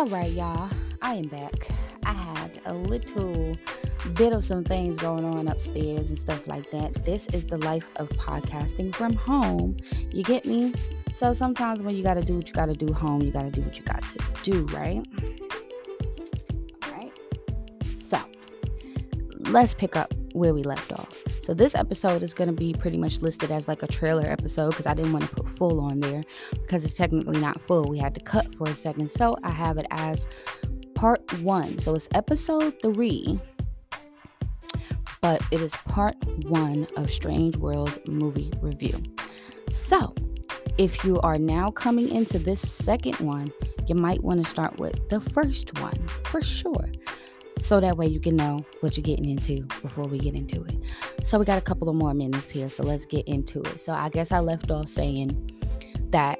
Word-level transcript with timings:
All 0.00 0.06
right, 0.06 0.32
y'all, 0.32 0.70
I 1.02 1.16
am 1.16 1.28
back. 1.28 1.68
I 2.06 2.14
had 2.14 2.58
a 2.64 2.72
little 2.72 3.54
bit 4.14 4.32
of 4.32 4.42
some 4.42 4.64
things 4.64 4.96
going 4.96 5.26
on 5.26 5.46
upstairs 5.46 6.08
and 6.08 6.18
stuff 6.18 6.40
like 6.46 6.70
that. 6.70 7.04
This 7.04 7.26
is 7.34 7.44
the 7.44 7.58
life 7.58 7.90
of 7.96 8.08
podcasting 8.08 8.94
from 8.94 9.12
home. 9.12 9.76
You 10.10 10.22
get 10.22 10.46
me? 10.46 10.72
So 11.12 11.34
sometimes 11.34 11.82
when 11.82 11.94
you 11.94 12.02
got 12.02 12.14
to 12.14 12.22
do 12.22 12.36
what 12.36 12.48
you 12.48 12.54
got 12.54 12.70
to 12.70 12.72
do 12.72 12.94
home, 12.94 13.20
you 13.20 13.30
got 13.30 13.42
to 13.42 13.50
do 13.50 13.60
what 13.60 13.76
you 13.78 13.84
got 13.84 14.02
to 14.02 14.18
do, 14.42 14.64
right? 14.74 15.06
All 16.82 16.92
right. 16.92 17.12
So 17.84 18.18
let's 19.50 19.74
pick 19.74 19.96
up 19.96 20.14
where 20.32 20.54
we 20.54 20.62
left 20.62 20.92
off. 20.92 21.29
So 21.40 21.54
this 21.54 21.74
episode 21.74 22.22
is 22.22 22.34
going 22.34 22.48
to 22.48 22.54
be 22.54 22.74
pretty 22.74 22.98
much 22.98 23.22
listed 23.22 23.50
as 23.50 23.66
like 23.66 23.82
a 23.82 23.86
trailer 23.86 24.26
episode 24.26 24.70
because 24.70 24.86
I 24.86 24.92
didn't 24.92 25.12
want 25.12 25.24
to 25.24 25.34
put 25.34 25.48
full 25.48 25.80
on 25.80 25.98
there 26.00 26.22
because 26.52 26.84
it's 26.84 26.94
technically 26.94 27.40
not 27.40 27.60
full. 27.60 27.84
We 27.84 27.98
had 27.98 28.14
to 28.14 28.20
cut 28.20 28.54
for 28.54 28.68
a 28.68 28.74
second. 28.74 29.10
So 29.10 29.36
I 29.42 29.50
have 29.50 29.78
it 29.78 29.86
as 29.90 30.26
part 30.94 31.20
1. 31.40 31.78
So 31.78 31.94
it's 31.94 32.08
episode 32.14 32.74
3. 32.82 33.40
But 35.22 35.42
it 35.50 35.62
is 35.62 35.74
part 35.86 36.16
1 36.44 36.86
of 36.96 37.10
Strange 37.10 37.56
World 37.56 37.98
movie 38.06 38.52
review. 38.60 39.02
So, 39.70 40.14
if 40.78 41.04
you 41.04 41.20
are 41.20 41.38
now 41.38 41.70
coming 41.70 42.08
into 42.08 42.38
this 42.38 42.60
second 42.60 43.18
one, 43.20 43.52
you 43.86 43.94
might 43.94 44.22
want 44.22 44.42
to 44.42 44.48
start 44.48 44.78
with 44.78 45.08
the 45.10 45.20
first 45.20 45.78
one 45.78 46.06
for 46.24 46.42
sure 46.42 46.90
so 47.60 47.80
that 47.80 47.96
way 47.96 48.06
you 48.06 48.20
can 48.20 48.36
know 48.36 48.64
what 48.80 48.96
you're 48.96 49.02
getting 49.02 49.28
into 49.28 49.62
before 49.82 50.04
we 50.04 50.18
get 50.18 50.34
into 50.34 50.64
it. 50.64 50.76
So 51.22 51.38
we 51.38 51.44
got 51.44 51.58
a 51.58 51.62
couple 51.62 51.88
of 51.88 51.94
more 51.94 52.14
minutes 52.14 52.50
here, 52.50 52.68
so 52.68 52.82
let's 52.82 53.04
get 53.04 53.26
into 53.28 53.60
it. 53.62 53.80
So 53.80 53.92
I 53.92 54.08
guess 54.08 54.32
I 54.32 54.40
left 54.40 54.70
off 54.70 54.88
saying 54.88 55.50
that 56.10 56.38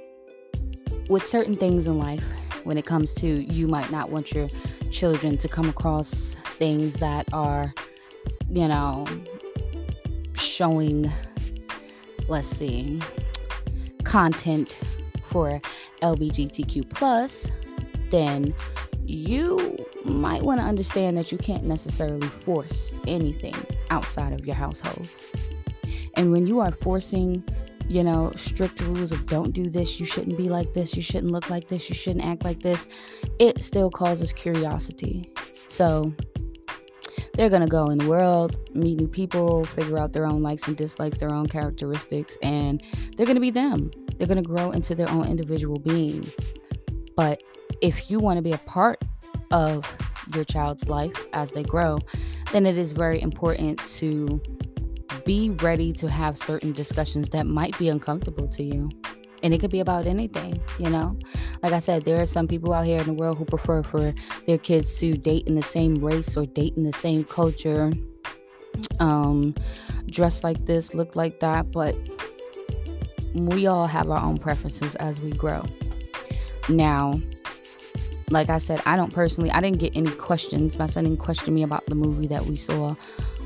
with 1.08 1.26
certain 1.26 1.56
things 1.56 1.86
in 1.86 1.98
life, 1.98 2.24
when 2.64 2.76
it 2.76 2.84
comes 2.84 3.12
to 3.14 3.26
you 3.26 3.66
might 3.66 3.90
not 3.90 4.10
want 4.10 4.32
your 4.32 4.48
children 4.90 5.36
to 5.38 5.48
come 5.48 5.68
across 5.68 6.36
things 6.44 6.94
that 6.94 7.26
are, 7.32 7.72
you 8.50 8.68
know, 8.68 9.06
showing, 10.34 11.10
let's 12.28 12.48
see, 12.48 13.00
content 14.04 14.76
for 15.24 15.60
LGBTQ 16.02 16.88
plus, 16.90 17.50
then 18.10 18.54
you 19.10 19.76
might 20.04 20.42
want 20.42 20.60
to 20.60 20.66
understand 20.66 21.16
that 21.16 21.32
you 21.32 21.38
can't 21.38 21.64
necessarily 21.64 22.26
force 22.26 22.94
anything 23.06 23.54
outside 23.90 24.32
of 24.32 24.46
your 24.46 24.54
household. 24.54 25.08
And 26.14 26.32
when 26.32 26.46
you 26.46 26.60
are 26.60 26.72
forcing, 26.72 27.44
you 27.88 28.04
know, 28.04 28.32
strict 28.36 28.80
rules 28.80 29.12
of 29.12 29.26
don't 29.26 29.52
do 29.52 29.68
this, 29.68 29.98
you 29.98 30.06
shouldn't 30.06 30.36
be 30.36 30.48
like 30.48 30.74
this, 30.74 30.96
you 30.96 31.02
shouldn't 31.02 31.32
look 31.32 31.50
like 31.50 31.68
this, 31.68 31.88
you 31.88 31.94
shouldn't 31.94 32.24
act 32.24 32.44
like 32.44 32.60
this, 32.60 32.86
it 33.38 33.62
still 33.62 33.90
causes 33.90 34.32
curiosity. 34.32 35.32
So 35.66 36.12
they're 37.34 37.50
going 37.50 37.62
to 37.62 37.68
go 37.68 37.86
in 37.86 37.98
the 37.98 38.08
world, 38.08 38.58
meet 38.74 38.98
new 38.98 39.08
people, 39.08 39.64
figure 39.64 39.98
out 39.98 40.12
their 40.12 40.26
own 40.26 40.42
likes 40.42 40.66
and 40.68 40.76
dislikes, 40.76 41.18
their 41.18 41.32
own 41.32 41.46
characteristics, 41.46 42.36
and 42.42 42.82
they're 43.16 43.26
going 43.26 43.36
to 43.36 43.40
be 43.40 43.50
them. 43.50 43.90
They're 44.16 44.26
going 44.26 44.42
to 44.42 44.48
grow 44.48 44.70
into 44.70 44.94
their 44.94 45.08
own 45.08 45.26
individual 45.26 45.78
being. 45.78 46.26
But 47.16 47.42
if 47.80 48.10
you 48.10 48.20
want 48.20 48.36
to 48.36 48.42
be 48.42 48.52
a 48.52 48.58
part 48.58 49.02
of 49.50 49.86
your 50.34 50.44
child's 50.44 50.88
life 50.88 51.26
as 51.32 51.52
they 51.52 51.62
grow, 51.62 51.98
then 52.52 52.66
it 52.66 52.78
is 52.78 52.92
very 52.92 53.20
important 53.20 53.78
to 53.86 54.40
be 55.24 55.50
ready 55.50 55.92
to 55.92 56.08
have 56.08 56.38
certain 56.38 56.72
discussions 56.72 57.28
that 57.30 57.46
might 57.46 57.76
be 57.78 57.88
uncomfortable 57.88 58.48
to 58.48 58.62
you. 58.62 58.88
And 59.42 59.54
it 59.54 59.60
could 59.60 59.70
be 59.70 59.80
about 59.80 60.06
anything, 60.06 60.60
you 60.78 60.90
know? 60.90 61.18
Like 61.62 61.72
I 61.72 61.78
said, 61.78 62.04
there 62.04 62.20
are 62.20 62.26
some 62.26 62.46
people 62.46 62.72
out 62.74 62.84
here 62.84 62.98
in 62.98 63.06
the 63.06 63.14
world 63.14 63.38
who 63.38 63.44
prefer 63.44 63.82
for 63.82 64.14
their 64.46 64.58
kids 64.58 64.98
to 64.98 65.14
date 65.14 65.46
in 65.46 65.54
the 65.54 65.62
same 65.62 65.94
race 65.94 66.36
or 66.36 66.46
date 66.46 66.74
in 66.76 66.84
the 66.84 66.92
same 66.92 67.24
culture, 67.24 67.90
um, 68.98 69.54
dress 70.10 70.44
like 70.44 70.66
this, 70.66 70.94
look 70.94 71.16
like 71.16 71.40
that, 71.40 71.72
but 71.72 71.96
we 73.34 73.66
all 73.66 73.86
have 73.86 74.10
our 74.10 74.20
own 74.20 74.38
preferences 74.38 74.94
as 74.96 75.20
we 75.20 75.30
grow. 75.32 75.64
Now, 76.68 77.14
like 78.30 78.48
I 78.48 78.58
said, 78.58 78.80
I 78.86 78.96
don't 78.96 79.12
personally, 79.12 79.50
I 79.50 79.60
didn't 79.60 79.78
get 79.78 79.96
any 79.96 80.10
questions. 80.10 80.78
My 80.78 80.86
son 80.86 81.04
didn't 81.04 81.18
question 81.18 81.54
me 81.54 81.62
about 81.62 81.86
the 81.86 81.94
movie 81.94 82.28
that 82.28 82.46
we 82.46 82.56
saw. 82.56 82.94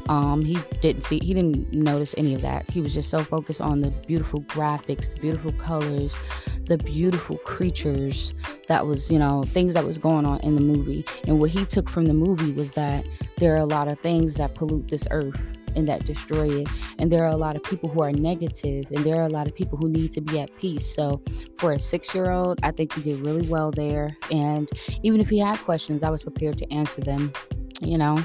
Um, 0.09 0.45
he 0.45 0.59
didn't 0.83 1.03
see, 1.03 1.19
he 1.23 1.33
didn't 1.33 1.73
notice 1.73 2.15
any 2.19 2.35
of 2.35 2.43
that. 2.43 2.71
He 2.71 2.83
was 2.83 2.93
just 2.93 3.09
so 3.09 3.25
focused 3.25 3.63
on 3.63 3.81
the 3.81 3.91
beautiful 4.07 4.43
graphics, 4.43 5.15
the 5.15 5.21
beautiful 5.21 5.53
colors, 5.53 6.19
the 6.67 6.77
beautiful 6.77 7.39
creatures 7.39 8.35
that 8.69 8.87
was, 8.87 9.11
you 9.11 9.19
know, 9.19 9.45
things 9.45 9.73
that 9.73 9.85
was 9.85 9.97
going 9.97 10.27
on 10.27 10.41
in 10.41 10.55
the 10.55 10.61
movie. 10.61 11.07
And 11.27 11.41
what 11.41 11.51
he 11.51 11.65
took 11.65 11.89
from 11.89 12.05
the 12.05 12.13
movie 12.13 12.53
was 12.53 12.73
that 12.73 13.07
there 13.39 13.55
are 13.55 13.61
a 13.61 13.67
lot 13.67 13.89
of 13.89 13.99
things 14.01 14.35
that 14.35 14.55
pollute 14.55 14.89
this 14.89 15.09
earth 15.11 15.57
and 15.75 15.89
that 15.89 16.05
destroy 16.05 16.49
it. 16.49 16.69
And 16.99 17.11
there 17.11 17.25
are 17.25 17.31
a 17.31 17.37
lot 17.37 17.57
of 17.57 17.63
people 17.63 17.89
who 17.89 18.03
are 18.03 18.13
negative, 18.13 18.87
and 18.91 19.05
there 19.05 19.17
are 19.17 19.25
a 19.25 19.31
lot 19.31 19.47
of 19.47 19.55
people 19.55 19.79
who 19.79 19.89
need 19.89 20.13
to 20.15 20.21
be 20.21 20.41
at 20.41 20.55
peace. 20.57 20.87
So, 20.95 21.23
for 21.57 21.73
a 21.73 21.79
six 21.79 22.15
year 22.15 22.31
old, 22.31 22.61
I 22.63 22.71
think 22.71 22.93
he 22.95 23.03
did 23.03 23.21
really 23.21 23.49
well 23.49 23.71
there. 23.71 24.17
And 24.31 24.69
even 25.03 25.21
if 25.21 25.29
he 25.29 25.39
had 25.39 25.59
questions, 25.59 26.03
I 26.03 26.11
was 26.11 26.23
prepared 26.23 26.59
to 26.59 26.73
answer 26.73 27.01
them, 27.01 27.33
you 27.81 27.99
know? 27.99 28.23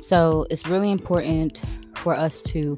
So, 0.00 0.46
it's 0.50 0.66
really 0.66 0.90
important 0.90 1.62
for 1.96 2.14
us 2.14 2.42
to 2.42 2.76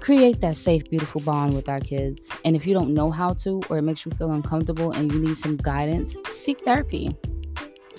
create 0.00 0.40
that 0.40 0.56
safe, 0.56 0.88
beautiful 0.88 1.20
bond 1.20 1.54
with 1.54 1.68
our 1.68 1.80
kids. 1.80 2.32
And 2.44 2.56
if 2.56 2.66
you 2.66 2.74
don't 2.74 2.94
know 2.94 3.10
how 3.10 3.34
to, 3.34 3.60
or 3.68 3.78
it 3.78 3.82
makes 3.82 4.04
you 4.06 4.12
feel 4.12 4.32
uncomfortable 4.32 4.92
and 4.92 5.12
you 5.12 5.20
need 5.20 5.36
some 5.36 5.56
guidance, 5.56 6.16
seek 6.32 6.60
therapy 6.60 7.10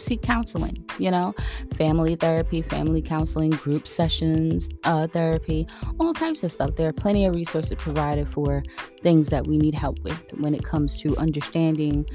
seek 0.02 0.22
counseling, 0.22 0.84
you 0.98 1.12
know, 1.12 1.34
family 1.74 2.16
therapy, 2.16 2.62
family 2.62 3.02
counseling, 3.02 3.52
group 3.52 3.88
sessions, 3.88 4.70
uh, 4.84 5.08
therapy, 5.08 5.68
all 6.00 6.14
types 6.14 6.44
of 6.44 6.52
stuff. 6.52 6.76
There 6.76 6.90
are 6.90 6.94
plenty 6.94 7.26
of 7.26 7.36
resources 7.36 7.74
provided 7.76 8.28
for 8.28 8.64
things 9.02 9.30
that 9.30 9.48
we 9.48 9.58
need 9.58 9.76
help 9.76 10.00
with 10.04 10.32
when 10.40 10.54
it 10.54 10.64
comes 10.64 11.00
to 11.02 11.16
understanding 11.18 12.06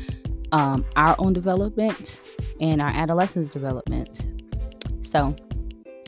um, 0.52 0.84
our 0.96 1.16
own 1.18 1.32
development 1.32 2.20
and 2.60 2.80
our 2.80 2.90
adolescents' 2.90 3.50
development. 3.50 4.26
So, 5.06 5.34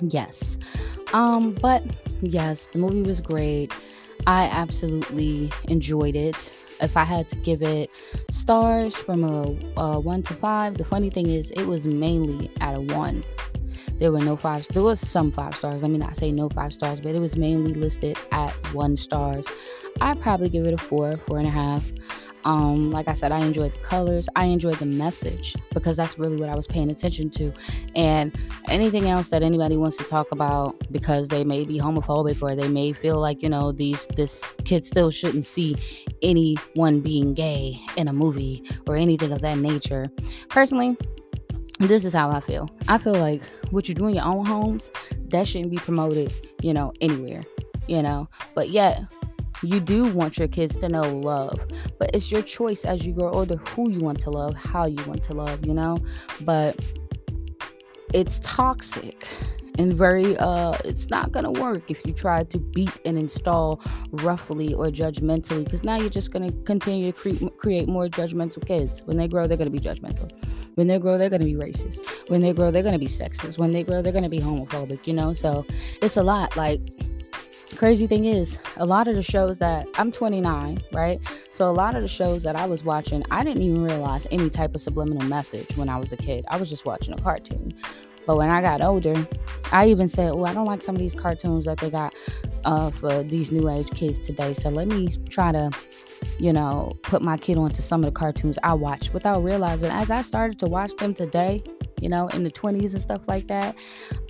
yes. 0.00 0.58
Um, 1.12 1.52
but 1.52 1.82
yes, 2.20 2.66
the 2.66 2.78
movie 2.78 3.02
was 3.02 3.20
great. 3.20 3.72
I 4.26 4.44
absolutely 4.44 5.50
enjoyed 5.68 6.16
it 6.16 6.50
if 6.80 6.96
I 6.96 7.04
had 7.04 7.28
to 7.28 7.36
give 7.36 7.62
it 7.62 7.90
stars 8.30 8.96
from 8.96 9.24
a, 9.24 9.56
a 9.80 10.00
one 10.00 10.22
to 10.24 10.34
five, 10.34 10.78
the 10.78 10.84
funny 10.84 11.10
thing 11.10 11.28
is 11.28 11.50
it 11.52 11.64
was 11.64 11.86
mainly 11.86 12.50
at 12.60 12.76
a 12.76 12.80
one. 12.80 13.24
There 13.98 14.12
were 14.12 14.20
no 14.20 14.36
five. 14.36 14.66
There 14.68 14.82
was 14.82 15.00
some 15.00 15.30
five 15.30 15.56
stars. 15.56 15.82
I 15.82 15.88
mean, 15.88 16.02
I 16.02 16.12
say 16.12 16.30
no 16.30 16.48
five 16.48 16.72
stars, 16.72 17.00
but 17.00 17.14
it 17.14 17.20
was 17.20 17.36
mainly 17.36 17.74
listed 17.74 18.16
at 18.30 18.52
one 18.72 18.96
stars. 18.96 19.46
I'd 20.00 20.20
probably 20.20 20.48
give 20.48 20.66
it 20.66 20.72
a 20.72 20.78
four, 20.78 21.16
four 21.16 21.38
and 21.38 21.48
a 21.48 21.50
half. 21.50 21.90
Um, 22.44 22.90
like 22.90 23.08
I 23.08 23.12
said, 23.12 23.32
I 23.32 23.40
enjoyed 23.40 23.72
the 23.72 23.78
colors. 23.78 24.28
I 24.36 24.44
enjoyed 24.46 24.76
the 24.76 24.86
message 24.86 25.56
because 25.72 25.96
that's 25.96 26.18
really 26.18 26.36
what 26.36 26.48
I 26.48 26.54
was 26.54 26.66
paying 26.66 26.90
attention 26.90 27.30
to. 27.30 27.52
And 27.94 28.36
anything 28.68 29.08
else 29.08 29.28
that 29.28 29.42
anybody 29.42 29.76
wants 29.76 29.96
to 29.98 30.04
talk 30.04 30.30
about 30.32 30.76
because 30.92 31.28
they 31.28 31.44
may 31.44 31.64
be 31.64 31.78
homophobic 31.78 32.42
or 32.42 32.54
they 32.54 32.68
may 32.68 32.92
feel 32.92 33.20
like, 33.20 33.42
you 33.42 33.48
know, 33.48 33.72
these 33.72 34.06
this 34.16 34.44
kid 34.64 34.84
still 34.84 35.10
shouldn't 35.10 35.46
see 35.46 35.76
anyone 36.22 37.00
being 37.00 37.34
gay 37.34 37.80
in 37.96 38.08
a 38.08 38.12
movie 38.12 38.64
or 38.86 38.96
anything 38.96 39.32
of 39.32 39.40
that 39.42 39.58
nature. 39.58 40.06
Personally, 40.48 40.96
this 41.78 42.04
is 42.04 42.12
how 42.12 42.30
I 42.30 42.40
feel. 42.40 42.68
I 42.88 42.98
feel 42.98 43.14
like 43.14 43.42
what 43.70 43.88
you 43.88 43.94
do 43.94 44.06
in 44.06 44.14
your 44.14 44.24
own 44.24 44.44
homes, 44.44 44.90
that 45.28 45.46
shouldn't 45.46 45.70
be 45.70 45.76
promoted, 45.76 46.32
you 46.60 46.74
know, 46.74 46.92
anywhere, 47.00 47.42
you 47.86 48.02
know. 48.02 48.28
But 48.54 48.70
yet, 48.70 49.02
you 49.62 49.80
do 49.80 50.12
want 50.12 50.38
your 50.38 50.48
kids 50.48 50.76
to 50.78 50.88
know 50.88 51.02
love, 51.02 51.66
but 51.98 52.10
it's 52.14 52.30
your 52.30 52.42
choice 52.42 52.84
as 52.84 53.06
you 53.06 53.12
grow 53.12 53.30
older 53.30 53.56
who 53.56 53.90
you 53.90 54.00
want 54.00 54.20
to 54.20 54.30
love, 54.30 54.54
how 54.54 54.86
you 54.86 55.02
want 55.04 55.22
to 55.24 55.34
love, 55.34 55.66
you 55.66 55.74
know? 55.74 55.98
But 56.42 56.78
it's 58.14 58.40
toxic 58.42 59.26
and 59.78 59.94
very 59.94 60.36
uh 60.38 60.76
it's 60.84 61.08
not 61.08 61.30
gonna 61.30 61.52
work 61.52 61.90
if 61.90 62.04
you 62.04 62.12
try 62.12 62.42
to 62.42 62.58
beat 62.58 62.92
and 63.04 63.16
install 63.16 63.80
roughly 64.10 64.74
or 64.74 64.86
judgmentally 64.86 65.64
because 65.64 65.84
now 65.84 65.96
you're 65.96 66.10
just 66.10 66.32
gonna 66.32 66.50
continue 66.64 67.12
to 67.12 67.18
cre- 67.18 67.46
create 67.56 67.88
more 67.88 68.08
judgmental 68.08 68.66
kids. 68.66 69.02
When 69.04 69.16
they 69.16 69.28
grow 69.28 69.46
they're 69.46 69.56
gonna 69.56 69.70
be 69.70 69.80
judgmental. 69.80 70.30
When 70.74 70.88
they 70.88 70.98
grow 70.98 71.16
they're 71.16 71.30
gonna 71.30 71.44
be 71.44 71.54
racist. 71.54 72.28
When 72.28 72.40
they 72.40 72.52
grow 72.52 72.70
they're 72.70 72.82
gonna 72.82 72.98
be 72.98 73.06
sexist. 73.06 73.58
When 73.58 73.72
they 73.72 73.84
grow 73.84 74.02
they're 74.02 74.12
gonna 74.12 74.28
be 74.28 74.40
homophobic 74.40 75.06
you 75.06 75.12
know? 75.12 75.32
So 75.32 75.64
it's 76.02 76.16
a 76.16 76.22
lot 76.22 76.56
like 76.56 76.80
crazy 77.78 78.08
thing 78.08 78.24
is 78.24 78.58
a 78.78 78.84
lot 78.84 79.06
of 79.06 79.14
the 79.14 79.22
shows 79.22 79.60
that 79.60 79.86
i'm 79.94 80.10
29 80.10 80.82
right? 80.92 81.20
So 81.52 81.70
a 81.70 81.70
lot 81.70 81.94
of 81.94 82.02
the 82.02 82.08
shows 82.08 82.42
that 82.42 82.56
i 82.56 82.66
was 82.66 82.82
watching 82.82 83.22
i 83.30 83.44
didn't 83.44 83.62
even 83.62 83.84
realize 83.84 84.26
any 84.32 84.50
type 84.50 84.74
of 84.74 84.80
subliminal 84.80 85.22
message 85.28 85.76
when 85.76 85.88
i 85.88 85.96
was 85.96 86.10
a 86.10 86.16
kid. 86.16 86.44
I 86.48 86.56
was 86.56 86.68
just 86.68 86.84
watching 86.84 87.14
a 87.14 87.22
cartoon. 87.22 87.72
But 88.26 88.36
when 88.36 88.50
i 88.50 88.60
got 88.60 88.82
older 88.82 89.14
i 89.70 89.86
even 89.86 90.08
said 90.08 90.32
oh 90.32 90.44
i 90.44 90.52
don't 90.52 90.66
like 90.66 90.82
some 90.82 90.96
of 90.96 91.00
these 91.00 91.14
cartoons 91.14 91.66
that 91.66 91.78
they 91.78 91.88
got 91.88 92.12
uh, 92.64 92.90
for 92.90 93.22
these 93.22 93.52
new 93.52 93.68
age 93.70 93.90
kids 93.90 94.18
today. 94.18 94.52
So 94.52 94.68
let 94.68 94.88
me 94.88 95.14
try 95.28 95.52
to, 95.52 95.70
you 96.40 96.52
know, 96.52 96.92
put 97.02 97.22
my 97.22 97.36
kid 97.36 97.58
onto 97.58 97.80
some 97.80 98.02
of 98.02 98.12
the 98.12 98.18
cartoons 98.18 98.58
I 98.62 98.74
watch. 98.74 99.12
Without 99.12 99.44
realizing 99.44 99.90
as 99.90 100.10
I 100.10 100.22
started 100.22 100.58
to 100.58 100.66
watch 100.66 100.94
them 100.96 101.14
today, 101.14 101.62
you 102.00 102.08
know, 102.08 102.28
in 102.28 102.44
the 102.44 102.50
20s 102.50 102.92
and 102.92 103.02
stuff 103.02 103.28
like 103.28 103.48
that, 103.48 103.76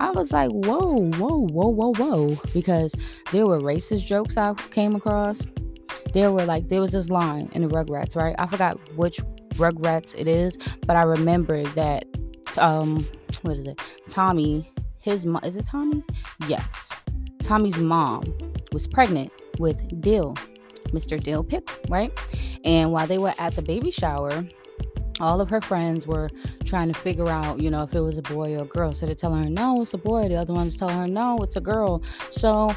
I 0.01 0.11
was 0.11 0.33
like, 0.33 0.51
whoa, 0.51 1.11
whoa, 1.13 1.47
whoa, 1.47 1.69
whoa, 1.69 1.93
whoa. 1.95 2.37
Because 2.53 2.95
there 3.33 3.47
were 3.47 3.61
racist 3.61 4.07
jokes 4.07 4.37
I 4.37 4.55
came 4.71 4.95
across. 4.95 5.47
There 6.13 6.33
were 6.33 6.45
like, 6.45 6.69
there 6.69 6.81
was 6.81 6.93
this 6.93 7.11
line 7.11 7.51
in 7.53 7.63
the 7.63 7.69
Rugrats, 7.69 8.17
right? 8.17 8.35
I 8.39 8.47
forgot 8.47 8.79
which 8.97 9.21
Rugrats 9.55 10.15
it 10.17 10.29
is, 10.29 10.57
but 10.87 10.97
I 10.97 11.03
remember 11.03 11.65
that, 11.71 12.05
um, 12.57 13.07
what 13.43 13.59
is 13.59 13.67
it? 13.69 13.81
Tommy, 14.09 14.71
his 15.01 15.27
mom, 15.27 15.43
is 15.45 15.57
it 15.57 15.65
Tommy? 15.65 16.03
Yes. 16.47 16.91
Tommy's 17.41 17.79
mom 17.79 18.23
was 18.73 18.87
pregnant 18.87 19.33
with 19.59 20.01
Dill, 20.01 20.35
Mr. 20.89 21.23
Dill 21.23 21.45
Pickle, 21.45 21.77
right? 21.89 22.13
And 22.65 22.93
while 22.93 23.07
they 23.07 23.19
were 23.19 23.35
at 23.39 23.55
the 23.55 23.63
baby 23.63 23.91
shower, 23.91 24.45
all 25.21 25.41
of 25.41 25.51
her 25.51 25.61
friends 25.61 26.07
were 26.07 26.29
trying 26.65 26.89
to 26.89 26.99
figure 26.99 27.29
out, 27.29 27.61
you 27.61 27.71
know, 27.71 27.83
if 27.83 27.95
it 27.95 28.01
was 28.01 28.19
a 28.19 28.23
boy 28.23 28.57
or 28.57 28.63
a 28.63 28.67
girl. 28.67 28.93
So 28.93 29.07
they're 29.07 29.15
telling 29.15 29.45
her, 29.45 29.51
no, 29.51 29.83
it's 29.83 29.95
a 29.95 29.99
boy. 29.99 30.29
The 30.29 30.37
other 30.37 30.53
one's 30.53 30.77
telling 30.77 30.97
her, 30.97 31.07
no, 31.07 31.39
it's 31.39 31.57
a 31.57 31.61
girl. 31.61 32.03
So 32.31 32.75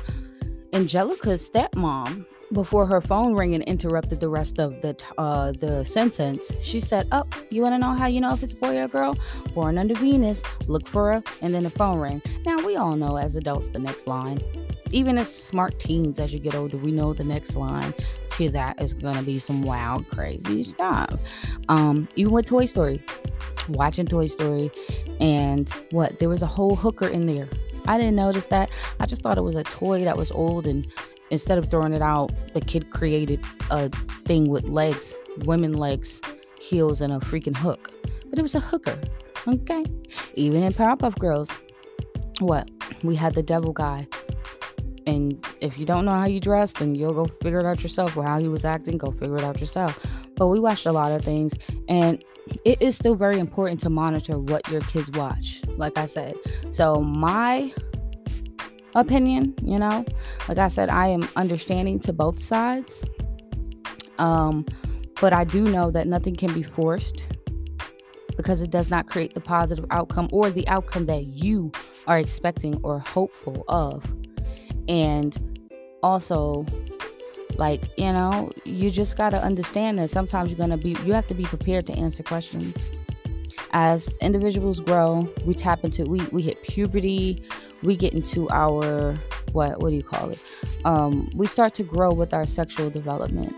Angelica's 0.73 1.49
stepmom, 1.49 2.25
before 2.53 2.85
her 2.85 2.99
phone 2.99 3.33
ringing 3.33 3.61
interrupted 3.61 4.19
the 4.19 4.27
rest 4.27 4.59
of 4.59 4.81
the 4.81 5.01
uh, 5.17 5.53
the 5.53 5.85
sentence, 5.85 6.51
she 6.61 6.81
said, 6.81 7.07
"Oh, 7.13 7.23
you 7.49 7.61
want 7.61 7.75
to 7.75 7.79
know 7.79 7.93
how 7.93 8.07
you 8.07 8.19
know 8.19 8.33
if 8.33 8.44
it's 8.44 8.51
a 8.51 8.57
boy 8.57 8.77
or 8.77 8.83
a 8.83 8.87
girl? 8.89 9.17
Born 9.53 9.77
under 9.77 9.95
Venus, 9.95 10.44
look 10.67 10.85
for 10.85 11.13
her, 11.13 11.23
and 11.41 11.53
then 11.53 11.63
the 11.63 11.69
phone 11.69 11.97
rang. 11.97 12.21
Now 12.45 12.57
we 12.65 12.75
all 12.75 12.97
know 12.97 13.17
as 13.17 13.37
adults 13.37 13.69
the 13.69 13.79
next 13.79 14.05
line 14.05 14.41
even 14.91 15.17
as 15.17 15.33
smart 15.33 15.79
teens 15.79 16.19
as 16.19 16.33
you 16.33 16.39
get 16.39 16.55
older 16.55 16.77
we 16.77 16.91
know 16.91 17.13
the 17.13 17.23
next 17.23 17.55
line 17.55 17.94
to 18.45 18.51
that 18.51 18.81
is 18.81 18.93
gonna 18.93 19.23
be 19.23 19.39
some 19.39 19.61
wild 19.61 20.07
crazy 20.09 20.63
stuff. 20.63 21.13
Um 21.69 22.07
even 22.15 22.33
with 22.33 22.45
toy 22.45 22.65
story 22.65 23.03
watching 23.69 24.05
toy 24.05 24.27
story 24.27 24.71
and 25.19 25.69
what 25.91 26.19
there 26.19 26.29
was 26.29 26.41
a 26.41 26.47
whole 26.47 26.75
hooker 26.75 27.07
in 27.07 27.25
there. 27.25 27.47
I 27.88 27.97
didn't 27.97 28.15
notice 28.15 28.47
that. 28.47 28.69
I 28.99 29.05
just 29.05 29.21
thought 29.21 29.38
it 29.38 29.41
was 29.41 29.55
a 29.55 29.63
toy 29.63 30.03
that 30.03 30.17
was 30.17 30.31
old 30.31 30.67
and 30.67 30.88
instead 31.29 31.57
of 31.57 31.71
throwing 31.71 31.93
it 31.93 32.01
out 32.01 32.31
the 32.53 32.61
kid 32.61 32.91
created 32.91 33.39
a 33.69 33.89
thing 34.25 34.49
with 34.49 34.67
legs 34.67 35.15
women 35.45 35.71
legs 35.71 36.19
heels 36.59 37.01
and 37.01 37.13
a 37.13 37.17
freaking 37.19 37.55
hook. 37.55 37.91
But 38.29 38.39
it 38.39 38.41
was 38.41 38.55
a 38.55 38.59
hooker 38.59 38.99
okay? 39.47 39.85
Even 40.35 40.63
in 40.63 40.73
powerpuff 40.73 41.17
girls 41.19 41.55
what 42.39 42.69
we 43.03 43.15
had 43.15 43.35
the 43.35 43.44
devil 43.44 43.71
guy 43.71 44.07
and 45.11 45.45
if 45.59 45.77
you 45.77 45.85
don't 45.85 46.05
know 46.05 46.13
how 46.13 46.25
you 46.25 46.39
dress, 46.39 46.71
then 46.73 46.95
you'll 46.95 47.13
go 47.13 47.25
figure 47.25 47.59
it 47.59 47.65
out 47.65 47.83
yourself. 47.83 48.15
Or 48.15 48.23
how 48.23 48.39
he 48.39 48.47
was 48.47 48.63
acting, 48.63 48.97
go 48.97 49.11
figure 49.11 49.35
it 49.35 49.43
out 49.43 49.59
yourself. 49.59 49.99
But 50.35 50.47
we 50.47 50.59
watched 50.59 50.85
a 50.85 50.91
lot 50.91 51.11
of 51.11 51.23
things, 51.23 51.53
and 51.89 52.23
it 52.63 52.81
is 52.81 52.95
still 52.95 53.15
very 53.15 53.37
important 53.37 53.81
to 53.81 53.89
monitor 53.89 54.39
what 54.39 54.67
your 54.69 54.81
kids 54.81 55.11
watch. 55.11 55.61
Like 55.75 55.97
I 55.97 56.05
said, 56.05 56.35
so 56.71 57.01
my 57.01 57.71
opinion, 58.95 59.53
you 59.61 59.77
know, 59.77 60.05
like 60.47 60.57
I 60.57 60.69
said, 60.69 60.89
I 60.89 61.07
am 61.07 61.27
understanding 61.35 61.99
to 61.99 62.13
both 62.13 62.41
sides. 62.41 63.05
Um, 64.17 64.65
but 65.19 65.33
I 65.33 65.43
do 65.43 65.63
know 65.63 65.91
that 65.91 66.07
nothing 66.07 66.35
can 66.35 66.53
be 66.53 66.63
forced 66.63 67.27
because 68.37 68.61
it 68.61 68.71
does 68.71 68.89
not 68.89 69.07
create 69.07 69.33
the 69.33 69.41
positive 69.41 69.85
outcome 69.91 70.29
or 70.31 70.49
the 70.49 70.67
outcome 70.67 71.05
that 71.07 71.25
you 71.25 71.71
are 72.07 72.17
expecting 72.17 72.79
or 72.83 72.99
hopeful 72.99 73.63
of 73.67 74.03
and 74.88 75.38
also, 76.04 76.66
like, 77.57 77.83
you 77.98 78.12
know, 78.12 78.51
you 78.66 78.89
just 78.89 79.18
got 79.18 79.31
to 79.31 79.42
understand 79.42 80.00
that 80.00 80.10
sometimes 80.10 80.51
you're 80.51 80.57
going 80.57 80.69
to 80.69 80.78
be, 80.78 80.95
you 81.06 81.13
have 81.13 81.28
to 81.28 81.33
be 81.33 81.44
prepared 81.44 81.86
to 81.88 81.94
answer 81.94 82.24
questions. 82.24 82.86
As 83.74 84.13
individuals 84.19 84.81
grow, 84.81 85.30
we 85.45 85.54
tap 85.54 85.83
into, 85.83 86.04
we, 86.04 86.22
we 86.28 86.42
hit 86.42 86.62
puberty, 86.63 87.44
we 87.83 87.95
get 87.95 88.13
into 88.13 88.50
our, 88.50 89.16
what, 89.54 89.80
what 89.81 89.89
do 89.89 89.95
you 89.95 90.04
call 90.04 90.30
it? 90.30 90.39
Um, 90.83 91.30
we 91.36 91.48
start 91.48 91.74
to 91.75 91.83
grow 91.83 92.12
with 92.12 92.33
our 92.33 92.45
sexual 92.45 92.89
development. 92.89 93.57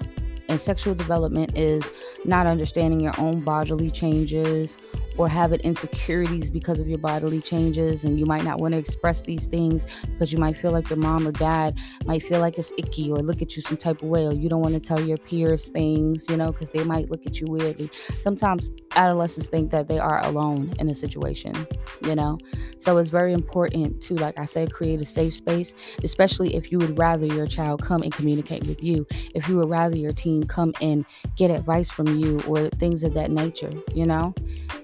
And 0.49 0.59
sexual 0.61 0.93
development 0.93 1.57
is 1.57 1.89
not 2.25 2.45
understanding 2.45 2.99
your 2.99 3.19
own 3.19 3.39
bodily 3.39 3.89
changes 3.89 4.77
or 5.17 5.27
having 5.27 5.59
insecurities 5.61 6.51
because 6.51 6.79
of 6.79 6.87
your 6.87 6.97
bodily 6.97 7.41
changes 7.41 8.03
and 8.03 8.19
you 8.19 8.25
might 8.25 8.43
not 8.43 8.59
want 8.59 8.73
to 8.73 8.77
express 8.77 9.21
these 9.21 9.45
things 9.47 9.85
because 10.11 10.31
you 10.31 10.39
might 10.39 10.57
feel 10.57 10.71
like 10.71 10.89
your 10.89 10.99
mom 10.99 11.27
or 11.27 11.31
dad 11.31 11.77
might 12.05 12.23
feel 12.23 12.39
like 12.39 12.57
it's 12.57 12.73
icky 12.77 13.11
or 13.11 13.17
look 13.17 13.41
at 13.41 13.55
you 13.55 13.61
some 13.61 13.77
type 13.77 14.01
of 14.01 14.09
way 14.09 14.25
or 14.25 14.33
you 14.33 14.49
don't 14.49 14.61
want 14.61 14.73
to 14.73 14.79
tell 14.79 14.99
your 15.01 15.17
peers 15.17 15.65
things 15.65 16.25
you 16.29 16.37
know 16.37 16.51
because 16.51 16.69
they 16.69 16.83
might 16.83 17.09
look 17.09 17.25
at 17.25 17.39
you 17.39 17.47
weirdly. 17.49 17.89
Sometimes 18.21 18.71
adolescents 18.95 19.47
think 19.47 19.71
that 19.71 19.87
they 19.87 19.99
are 19.99 20.23
alone 20.25 20.71
in 20.79 20.89
a 20.89 20.95
situation 20.95 21.53
you 22.01 22.15
know 22.15 22.37
so 22.79 22.97
it's 22.97 23.09
very 23.09 23.33
important 23.33 24.01
to 24.01 24.15
like 24.15 24.37
i 24.39 24.45
said 24.45 24.71
create 24.71 25.01
a 25.01 25.05
safe 25.05 25.33
space 25.33 25.75
especially 26.03 26.55
if 26.55 26.71
you 26.71 26.77
would 26.77 26.97
rather 26.97 27.25
your 27.25 27.47
child 27.47 27.81
come 27.81 28.01
and 28.01 28.13
communicate 28.13 28.65
with 28.65 28.83
you 28.83 29.05
if 29.35 29.47
you 29.47 29.57
would 29.57 29.69
rather 29.69 29.97
your 29.97 30.13
teen 30.13 30.43
come 30.43 30.73
and 30.81 31.05
get 31.35 31.49
advice 31.51 31.91
from 31.91 32.07
you 32.17 32.39
or 32.47 32.69
things 32.71 33.03
of 33.03 33.13
that 33.13 33.31
nature 33.31 33.71
you 33.93 34.05
know 34.05 34.33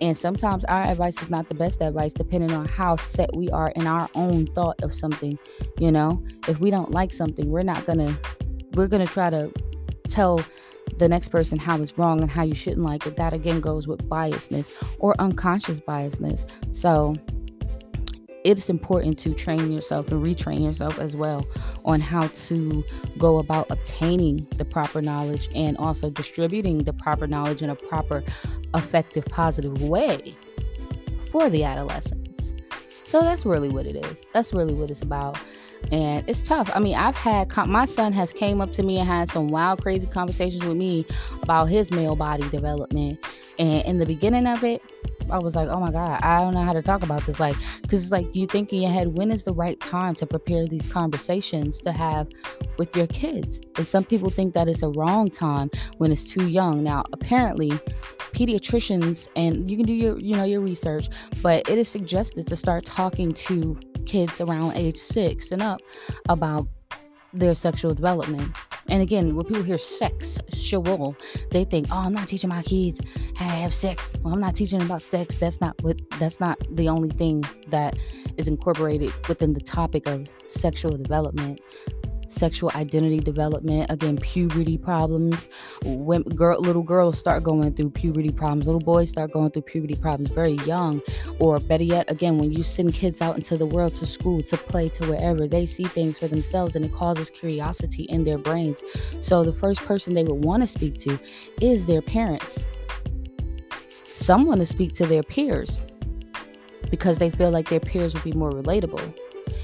and 0.01 0.15
sometimes 0.15 0.63
our 0.65 0.83
advice 0.83 1.21
is 1.21 1.29
not 1.29 1.49
the 1.49 1.55
best 1.55 1.81
advice, 1.81 2.13
depending 2.13 2.51
on 2.51 2.65
how 2.65 2.95
set 2.95 3.35
we 3.35 3.49
are 3.49 3.69
in 3.75 3.85
our 3.85 4.09
own 4.15 4.45
thought 4.47 4.81
of 4.81 4.95
something. 4.95 5.37
You 5.77 5.91
know, 5.91 6.23
if 6.47 6.59
we 6.59 6.71
don't 6.71 6.91
like 6.91 7.11
something, 7.11 7.49
we're 7.49 7.63
not 7.63 7.85
gonna, 7.85 8.17
we're 8.73 8.87
gonna 8.87 9.07
try 9.07 9.29
to 9.29 9.51
tell 10.07 10.43
the 10.99 11.09
next 11.09 11.29
person 11.29 11.57
how 11.57 11.81
it's 11.81 11.97
wrong 11.97 12.21
and 12.21 12.29
how 12.29 12.43
you 12.43 12.53
shouldn't 12.53 12.83
like 12.83 13.07
it. 13.07 13.15
That 13.15 13.33
again 13.33 13.61
goes 13.61 13.87
with 13.87 14.07
biasness 14.07 14.71
or 14.99 15.15
unconscious 15.19 15.79
biasness. 15.79 16.47
So, 16.71 17.15
it's 18.45 18.69
important 18.69 19.19
to 19.19 19.33
train 19.33 19.71
yourself 19.71 20.11
and 20.11 20.23
retrain 20.23 20.63
yourself 20.63 20.97
as 20.97 21.15
well 21.15 21.45
on 21.83 21.99
how 21.99 22.27
to 22.27 22.83
go 23.17 23.37
about 23.37 23.67
obtaining 23.69 24.47
the 24.55 24.63
proper 24.63 25.01
knowledge 25.01 25.49
and 25.55 25.75
also 25.77 26.09
distributing 26.09 26.83
the 26.83 26.93
proper 26.93 27.27
knowledge 27.27 27.61
in 27.61 27.69
a 27.69 27.75
proper, 27.75 28.23
effective, 28.73 29.25
positive 29.25 29.81
way 29.81 30.33
for 31.29 31.49
the 31.49 31.65
adolescents. 31.65 32.53
So 33.03 33.21
that's 33.21 33.45
really 33.45 33.69
what 33.69 33.85
it 33.85 33.97
is. 33.97 34.25
That's 34.33 34.53
really 34.53 34.73
what 34.73 34.89
it's 34.89 35.01
about. 35.01 35.37
And 35.91 36.27
it's 36.27 36.43
tough. 36.43 36.69
I 36.75 36.79
mean, 36.79 36.95
I've 36.95 37.15
had 37.15 37.55
my 37.67 37.85
son 37.85 38.13
has 38.13 38.31
came 38.31 38.61
up 38.61 38.71
to 38.73 38.83
me 38.83 38.97
and 38.97 39.07
had 39.07 39.29
some 39.31 39.47
wild, 39.47 39.81
crazy 39.81 40.07
conversations 40.07 40.63
with 40.63 40.77
me 40.77 41.05
about 41.41 41.65
his 41.65 41.91
male 41.91 42.15
body 42.15 42.47
development. 42.49 43.19
And 43.57 43.85
in 43.85 43.97
the 43.97 44.05
beginning 44.05 44.47
of 44.47 44.63
it, 44.63 44.81
I 45.31 45.37
was 45.37 45.55
like, 45.55 45.67
oh 45.69 45.79
my 45.79 45.91
God, 45.91 46.19
I 46.23 46.39
don't 46.39 46.53
know 46.53 46.63
how 46.63 46.73
to 46.73 46.81
talk 46.81 47.03
about 47.03 47.25
this. 47.25 47.39
Like, 47.39 47.55
because 47.81 48.03
it's 48.03 48.11
like 48.11 48.27
you 48.33 48.47
think 48.47 48.73
in 48.73 48.81
your 48.81 48.91
head, 48.91 49.17
when 49.17 49.31
is 49.31 49.43
the 49.43 49.53
right 49.53 49.79
time 49.79 50.15
to 50.15 50.25
prepare 50.25 50.65
these 50.67 50.91
conversations 50.91 51.79
to 51.79 51.91
have 51.91 52.27
with 52.77 52.95
your 52.95 53.07
kids? 53.07 53.61
And 53.77 53.85
some 53.85 54.03
people 54.03 54.29
think 54.29 54.53
that 54.53 54.67
it's 54.67 54.83
a 54.83 54.89
wrong 54.89 55.29
time 55.29 55.69
when 55.97 56.11
it's 56.11 56.25
too 56.25 56.47
young. 56.47 56.83
Now, 56.83 57.03
apparently, 57.11 57.71
pediatricians 58.33 59.27
and 59.35 59.69
you 59.69 59.75
can 59.75 59.85
do 59.85 59.93
your 59.93 60.17
you 60.19 60.35
know 60.35 60.43
your 60.43 60.61
research 60.61 61.09
but 61.41 61.67
it 61.67 61.79
is 61.79 61.87
suggested 61.87 62.45
to 62.45 62.55
start 62.55 62.85
talking 62.85 63.31
to 63.31 63.75
kids 64.05 64.41
around 64.41 64.75
age 64.75 64.97
six 64.97 65.51
and 65.51 65.61
up 65.61 65.81
about 66.27 66.67
their 67.33 67.53
sexual 67.53 67.93
development. 67.93 68.55
And 68.89 69.03
again, 69.03 69.35
when 69.35 69.45
people 69.45 69.61
hear 69.61 69.77
sex, 69.77 70.39
sexual, 70.49 71.15
they 71.51 71.63
think, 71.63 71.87
"Oh, 71.91 71.97
I'm 71.97 72.13
not 72.13 72.27
teaching 72.27 72.49
my 72.49 72.63
kids 72.63 72.99
how 73.35 73.45
to 73.45 73.53
have 73.53 73.73
sex. 73.73 74.15
Well, 74.21 74.33
I'm 74.33 74.39
not 74.39 74.55
teaching 74.55 74.81
about 74.81 75.01
sex." 75.01 75.37
That's 75.37 75.61
not 75.61 75.75
what. 75.83 76.01
That's 76.19 76.39
not 76.39 76.57
the 76.71 76.89
only 76.89 77.09
thing 77.09 77.43
that 77.67 77.97
is 78.37 78.47
incorporated 78.47 79.11
within 79.27 79.53
the 79.53 79.61
topic 79.61 80.07
of 80.07 80.27
sexual 80.47 80.97
development 80.97 81.61
sexual 82.29 82.71
identity 82.75 83.19
development, 83.19 83.89
again, 83.89 84.17
puberty 84.17 84.77
problems. 84.77 85.49
When 85.83 86.23
girl, 86.23 86.59
little 86.59 86.83
girls 86.83 87.17
start 87.17 87.43
going 87.43 87.73
through 87.73 87.89
puberty 87.91 88.31
problems, 88.31 88.67
little 88.67 88.79
boys 88.79 89.09
start 89.09 89.31
going 89.31 89.51
through 89.51 89.63
puberty 89.63 89.95
problems 89.95 90.31
very 90.31 90.53
young. 90.65 91.01
Or 91.39 91.59
better 91.59 91.83
yet, 91.83 92.11
again, 92.11 92.37
when 92.37 92.51
you 92.51 92.63
send 92.63 92.93
kids 92.93 93.21
out 93.21 93.35
into 93.35 93.57
the 93.57 93.65
world 93.65 93.95
to 93.95 94.05
school, 94.05 94.41
to 94.43 94.57
play, 94.57 94.89
to 94.89 95.07
wherever, 95.07 95.47
they 95.47 95.65
see 95.65 95.85
things 95.85 96.17
for 96.17 96.27
themselves 96.27 96.75
and 96.75 96.85
it 96.85 96.93
causes 96.93 97.29
curiosity 97.29 98.03
in 98.03 98.23
their 98.23 98.37
brains. 98.37 98.81
So 99.21 99.43
the 99.43 99.53
first 99.53 99.81
person 99.81 100.13
they 100.13 100.23
would 100.23 100.43
want 100.43 100.63
to 100.63 100.67
speak 100.67 100.97
to 100.99 101.19
is 101.61 101.85
their 101.85 102.01
parents. 102.01 102.69
Some 104.05 104.45
want 104.45 104.59
to 104.59 104.65
speak 104.65 104.93
to 104.93 105.05
their 105.05 105.23
peers 105.23 105.79
because 106.89 107.17
they 107.17 107.29
feel 107.29 107.51
like 107.51 107.69
their 107.69 107.79
peers 107.79 108.13
would 108.13 108.23
be 108.23 108.33
more 108.33 108.51
relatable. 108.51 109.13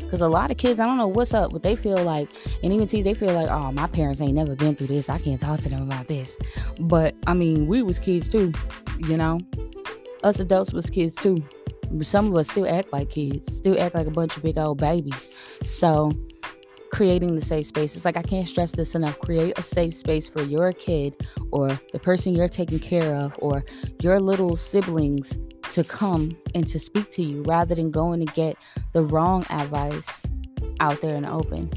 Because 0.05 0.21
a 0.21 0.27
lot 0.27 0.51
of 0.51 0.57
kids, 0.57 0.79
I 0.79 0.85
don't 0.85 0.97
know 0.97 1.07
what's 1.07 1.33
up, 1.33 1.51
but 1.51 1.63
they 1.63 1.75
feel 1.75 2.01
like, 2.03 2.29
and 2.63 2.71
even 2.71 2.87
see, 2.87 3.01
they 3.01 3.13
feel 3.13 3.33
like, 3.33 3.49
oh, 3.49 3.71
my 3.71 3.87
parents 3.87 4.21
ain't 4.21 4.35
never 4.35 4.55
been 4.55 4.75
through 4.75 4.87
this. 4.87 5.09
I 5.09 5.17
can't 5.17 5.41
talk 5.41 5.59
to 5.61 5.69
them 5.69 5.83
about 5.83 6.07
this. 6.07 6.37
But 6.79 7.15
I 7.27 7.33
mean, 7.33 7.67
we 7.67 7.81
was 7.81 7.99
kids 7.99 8.29
too, 8.29 8.53
you 8.99 9.17
know. 9.17 9.39
Us 10.23 10.39
adults 10.39 10.71
was 10.73 10.89
kids 10.89 11.15
too. 11.15 11.43
Some 12.01 12.27
of 12.27 12.35
us 12.35 12.49
still 12.49 12.67
act 12.67 12.93
like 12.93 13.09
kids, 13.09 13.55
still 13.55 13.79
act 13.79 13.95
like 13.95 14.07
a 14.07 14.11
bunch 14.11 14.37
of 14.37 14.43
big 14.43 14.57
old 14.57 14.79
babies. 14.79 15.31
So 15.65 16.11
creating 16.95 17.35
the 17.35 17.43
safe 17.43 17.65
space. 17.67 17.95
It's 17.95 18.05
like 18.05 18.15
I 18.15 18.21
can't 18.21 18.47
stress 18.47 18.71
this 18.71 18.95
enough. 18.95 19.19
Create 19.19 19.59
a 19.59 19.63
safe 19.63 19.93
space 19.93 20.29
for 20.29 20.41
your 20.43 20.71
kid 20.71 21.13
or 21.51 21.67
the 21.91 21.99
person 21.99 22.33
you're 22.33 22.47
taking 22.47 22.79
care 22.79 23.15
of 23.15 23.35
or 23.39 23.65
your 24.01 24.19
little 24.19 24.55
siblings 24.55 25.37
to 25.73 25.83
come 25.83 26.35
and 26.53 26.67
to 26.67 26.79
speak 26.79 27.11
to 27.11 27.23
you 27.23 27.43
rather 27.43 27.75
than 27.75 27.91
going 27.91 28.25
to 28.25 28.33
get 28.33 28.57
the 28.93 29.03
wrong 29.03 29.45
advice 29.49 30.25
out 30.79 31.01
there 31.01 31.15
in 31.15 31.23
the 31.23 31.31
open. 31.31 31.71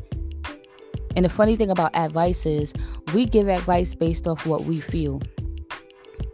And 1.16 1.24
the 1.24 1.28
funny 1.28 1.56
thing 1.56 1.70
about 1.70 1.96
advice 1.96 2.46
is 2.46 2.72
we 3.12 3.24
give 3.24 3.48
advice 3.48 3.94
based 3.94 4.26
off 4.26 4.46
what 4.46 4.64
we 4.64 4.80
feel 4.80 5.20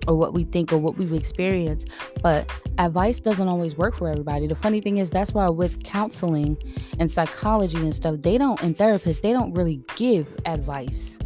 or 0.07 0.17
what 0.17 0.35
we 0.35 0.45
think 0.45 0.73
or 0.73 0.79
what 0.79 0.97
we've 0.99 1.13
experienced. 1.13 1.89
But 2.23 2.51
advice 2.79 3.21
doesn't 3.21 3.49
always 3.49 3.77
work 3.77 3.95
for 3.95 4.09
everybody. 4.09 4.47
The 4.47 4.55
funny 4.55 4.81
thing 4.81 4.99
is, 4.99 5.11
that's 5.11 5.33
why 5.33 5.49
with 5.49 5.83
counseling 5.85 6.59
and 6.99 7.11
psychology 7.11 7.79
and 7.79 7.95
stuff, 7.95 8.17
they 8.21 8.37
don't, 8.37 8.61
and 8.63 8.77
therapists, 8.77 9.23
they 9.23 9.33
don't 9.33 9.53
really 9.53 9.83
give 9.97 10.29
advice, 10.45 11.19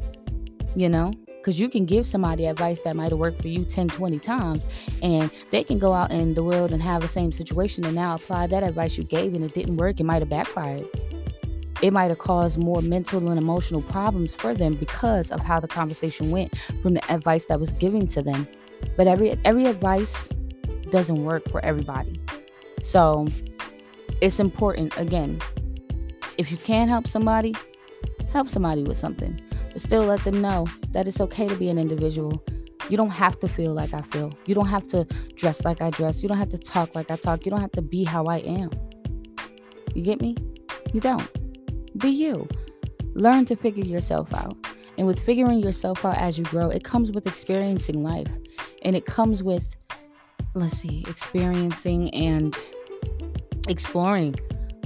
you 0.77 0.89
know? 0.89 1.13
Because 1.49 1.59
you 1.59 1.71
can 1.71 1.87
give 1.87 2.07
somebody 2.07 2.45
advice 2.45 2.81
that 2.81 2.95
might 2.95 3.11
have 3.11 3.19
worked 3.19 3.41
for 3.41 3.49
you 3.49 3.65
10, 3.65 3.89
20 3.89 4.19
times, 4.19 4.71
and 5.01 5.31
they 5.51 5.65
can 5.65 5.79
go 5.79 5.95
out 5.95 6.11
in 6.11 6.35
the 6.35 6.43
world 6.43 6.73
and 6.73 6.83
have 6.83 7.01
the 7.01 7.09
same 7.09 7.33
situation 7.33 7.87
and 7.87 7.95
now 7.95 8.17
apply 8.17 8.49
that 8.49 8.63
advice 8.63 8.99
you 8.99 9.05
gave 9.05 9.33
and 9.33 9.43
it 9.43 9.55
didn't 9.55 9.79
work. 9.79 9.99
It 9.99 10.05
might 10.05 10.21
have 10.21 10.29
backfired 10.29 10.87
it 11.81 11.91
might 11.93 12.09
have 12.09 12.19
caused 12.19 12.59
more 12.59 12.83
mental 12.83 13.31
and 13.31 13.39
emotional 13.39 13.81
problems 13.81 14.35
for 14.35 14.53
them 14.53 14.75
because 14.75 15.31
of 15.31 15.41
how 15.41 15.59
the 15.59 15.69
conversation 15.69 16.31
went 16.31 16.53
from 16.83 16.93
the 16.93 17.11
advice 17.11 17.47
that 17.47 17.59
was 17.59 17.73
given 17.73 18.07
to 18.09 18.21
them. 18.21 18.47
But 18.99 19.07
every 19.07 19.39
every 19.47 19.65
advice 19.65 20.29
doesn't 20.91 21.25
work 21.25 21.49
for 21.49 21.65
everybody. 21.65 22.21
So 22.83 23.27
it's 24.21 24.39
important 24.39 24.99
again. 24.99 25.41
If 26.37 26.51
you 26.51 26.59
can 26.59 26.89
help 26.89 27.07
somebody, 27.07 27.55
help 28.33 28.49
somebody 28.49 28.83
with 28.83 28.99
something. 28.99 29.41
But 29.73 29.81
still 29.81 30.05
let 30.05 30.25
them 30.25 30.41
know 30.41 30.67
that 30.91 31.07
it's 31.07 31.21
okay 31.21 31.49
to 31.49 31.57
be 31.57 31.69
an 31.69 31.79
individual. 31.79 32.45
You 32.89 32.97
don't 32.97 33.11
have 33.11 33.37
to 33.39 33.49
feel 33.49 33.75
like 33.75 33.93
I 33.93 34.01
feel. 34.01 34.33
You 34.47 34.55
don't 34.55 34.69
have 34.69 34.87
to 34.89 35.05
dress 35.35 35.65
like 35.65 35.83
I 35.83 35.91
dress. 35.91 36.23
You 36.23 36.29
don't 36.29 36.39
have 36.39 36.49
to 36.51 36.59
talk 36.59 36.95
like 36.95 37.11
I 37.11 37.17
talk. 37.17 37.45
You 37.45 37.51
don't 37.51 37.61
have 37.61 37.73
to 37.73 37.83
be 37.83 38.05
how 38.05 38.25
I 38.25 38.39
am. 38.39 38.71
You 39.95 40.03
get 40.03 40.21
me? 40.21 40.37
You 40.93 41.01
don't. 41.01 41.29
Be 41.99 42.09
you. 42.09 42.49
Learn 43.15 43.45
to 43.47 43.57
figure 43.57 43.85
yourself 43.85 44.33
out. 44.33 44.57
And 44.97 45.07
with 45.07 45.21
figuring 45.21 45.61
yourself 45.61 46.05
out 46.05 46.19
as 46.19 46.39
you 46.39 46.45
grow, 46.45 46.71
it 46.71 46.83
comes 46.83 47.13
with 47.13 47.27
experiencing 47.27 48.03
life. 48.03 48.29
And 48.83 48.97
it 48.97 49.05
comes 49.05 49.43
with, 49.43 49.77
let's 50.55 50.79
see, 50.79 51.05
experiencing 51.09 52.11
and 52.15 52.57
exploring 53.69 54.35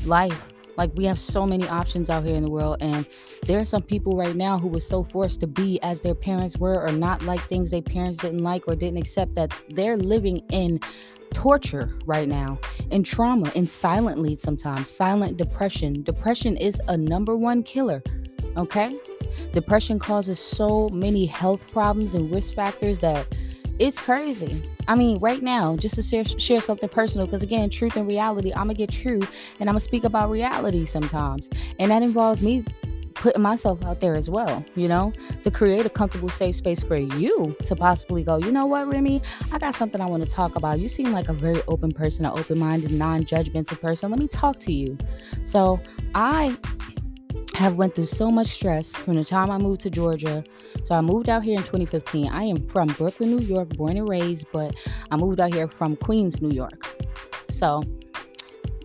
life. 0.04 0.51
Like 0.76 0.90
we 0.94 1.04
have 1.04 1.20
so 1.20 1.46
many 1.46 1.68
options 1.68 2.10
out 2.10 2.24
here 2.24 2.34
in 2.34 2.44
the 2.44 2.50
world, 2.50 2.78
and 2.80 3.08
there 3.46 3.58
are 3.58 3.64
some 3.64 3.82
people 3.82 4.16
right 4.16 4.36
now 4.36 4.58
who 4.58 4.68
were 4.68 4.80
so 4.80 5.02
forced 5.02 5.40
to 5.40 5.46
be 5.46 5.80
as 5.82 6.00
their 6.00 6.14
parents 6.14 6.56
were, 6.56 6.80
or 6.80 6.92
not 6.92 7.22
like 7.22 7.40
things 7.42 7.70
their 7.70 7.82
parents 7.82 8.18
didn't 8.18 8.42
like 8.42 8.66
or 8.66 8.74
didn't 8.74 8.98
accept, 8.98 9.34
that 9.34 9.52
they're 9.70 9.96
living 9.96 10.38
in 10.50 10.80
torture 11.32 11.90
right 12.04 12.28
now 12.28 12.58
and 12.90 13.06
trauma 13.06 13.50
and 13.56 13.68
silently 13.68 14.34
sometimes 14.34 14.90
silent 14.90 15.38
depression. 15.38 16.02
Depression 16.02 16.58
is 16.58 16.80
a 16.88 16.96
number 16.96 17.36
one 17.36 17.62
killer 17.62 18.02
okay? 18.56 18.96
Depression 19.52 19.98
causes 19.98 20.38
so 20.38 20.88
many 20.90 21.26
health 21.26 21.70
problems 21.70 22.14
and 22.14 22.30
risk 22.30 22.54
factors 22.54 22.98
that 23.00 23.26
it's 23.78 23.98
crazy 23.98 24.62
i 24.88 24.94
mean 24.94 25.18
right 25.18 25.42
now 25.42 25.76
just 25.76 25.94
to 25.94 26.02
share, 26.02 26.24
share 26.24 26.60
something 26.60 26.88
personal 26.88 27.26
because 27.26 27.42
again 27.42 27.70
truth 27.70 27.96
and 27.96 28.06
reality 28.06 28.52
i'm 28.52 28.66
gonna 28.66 28.74
get 28.74 28.90
true 28.90 29.20
and 29.60 29.68
i'm 29.68 29.74
gonna 29.74 29.80
speak 29.80 30.04
about 30.04 30.30
reality 30.30 30.84
sometimes 30.84 31.48
and 31.78 31.90
that 31.90 32.02
involves 32.02 32.42
me 32.42 32.64
putting 33.22 33.40
myself 33.40 33.84
out 33.84 34.00
there 34.00 34.16
as 34.16 34.28
well, 34.28 34.64
you 34.74 34.88
know, 34.88 35.12
to 35.42 35.50
create 35.50 35.86
a 35.86 35.88
comfortable, 35.88 36.28
safe 36.28 36.56
space 36.56 36.82
for 36.82 36.96
you 36.96 37.56
to 37.64 37.76
possibly 37.76 38.24
go, 38.24 38.36
you 38.36 38.50
know 38.50 38.66
what, 38.66 38.88
Remi, 38.88 39.22
I 39.52 39.58
got 39.58 39.76
something 39.76 40.00
I 40.00 40.06
want 40.06 40.24
to 40.24 40.28
talk 40.28 40.56
about. 40.56 40.80
You 40.80 40.88
seem 40.88 41.12
like 41.12 41.28
a 41.28 41.32
very 41.32 41.62
open 41.68 41.92
person, 41.92 42.24
an 42.24 42.36
open 42.36 42.58
minded, 42.58 42.90
non 42.90 43.22
judgmental 43.22 43.80
person. 43.80 44.10
Let 44.10 44.18
me 44.18 44.26
talk 44.26 44.58
to 44.60 44.72
you. 44.72 44.98
So 45.44 45.80
I 46.16 46.56
have 47.54 47.75
went 47.75 47.94
through 47.94 48.06
so 48.06 48.30
much 48.30 48.49
stress 48.49 48.94
from 48.94 49.14
the 49.14 49.25
time 49.25 49.50
I 49.50 49.59
moved 49.59 49.82
to 49.82 49.90
Georgia. 49.90 50.42
So 50.85 50.94
I 50.94 51.00
moved 51.00 51.28
out 51.28 51.44
here 51.44 51.56
in 51.56 51.62
2015. 51.62 52.28
I 52.28 52.44
am 52.44 52.66
from 52.66 52.88
Brooklyn, 52.88 53.37
New 53.37 53.44
York, 53.44 53.71
born 53.71 53.97
and 53.97 54.09
raised, 54.09 54.47
but 54.52 54.75
I 55.11 55.16
moved 55.16 55.40
out 55.40 55.52
here 55.52 55.68
from 55.68 55.97
Queens, 55.97 56.40
New 56.40 56.54
York. 56.54 56.87
So 57.50 57.82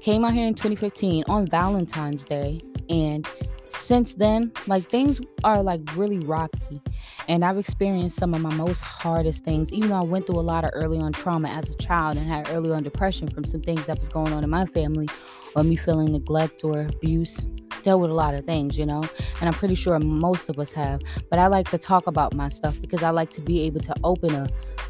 came 0.02 0.24
out 0.24 0.34
here 0.34 0.48
in 0.48 0.54
2015 0.54 1.24
on 1.28 1.48
Valentine's 1.48 2.24
Day 2.24 2.62
and 2.90 3.28
since 3.70 4.14
then, 4.14 4.52
like 4.68 4.84
things 4.84 5.20
are 5.44 5.62
like 5.62 5.82
really 5.96 6.20
rocky. 6.20 6.82
And 7.28 7.44
I've 7.44 7.58
experienced 7.58 8.18
some 8.18 8.34
of 8.34 8.42
my 8.42 8.54
most 8.54 8.82
hardest 8.82 9.44
things, 9.44 9.72
even 9.72 9.90
though 9.90 10.00
I 10.00 10.04
went 10.04 10.28
through 10.28 10.40
a 10.40 10.42
lot 10.42 10.64
of 10.64 10.72
early 10.74 11.00
on 11.00 11.12
trauma 11.12 11.50
as 11.50 11.70
a 11.72 11.78
child 11.78 12.18
and 12.18 12.28
had 12.28 12.50
early 12.50 12.72
on 12.72 12.84
depression 12.84 13.28
from 13.30 13.44
some 13.44 13.62
things 13.62 13.86
that 13.86 14.00
was 14.00 14.10
going 14.10 14.34
on 14.34 14.44
in 14.44 14.50
my 14.50 14.66
family, 14.66 15.08
or 15.56 15.64
me 15.64 15.76
feeling 15.76 16.12
neglect 16.12 16.64
or 16.64 16.82
abuse. 16.82 17.50
Dealt 17.88 18.01
with 18.01 18.12
a 18.12 18.13
lot 18.13 18.34
of 18.34 18.44
things, 18.44 18.77
you 18.77 18.86
know, 18.86 19.01
and 19.39 19.48
I'm 19.48 19.53
pretty 19.53 19.75
sure 19.75 19.98
most 19.98 20.50
of 20.50 20.60
us 20.60 20.74
have. 20.74 21.00
But 21.29 21.39
I 21.39 21.48
like 21.48 21.70
to 21.72 21.77
talk 21.77 22.06
about 22.06 22.34
my 22.34 22.50
stuff 22.50 22.82
because 22.82 23.01
I 23.01 23.12
like 23.12 23.32
to 23.32 23.39
be 23.39 23.62
able 23.62 23.79
to 23.79 23.96
open 24.03 24.36
a, 24.36 24.50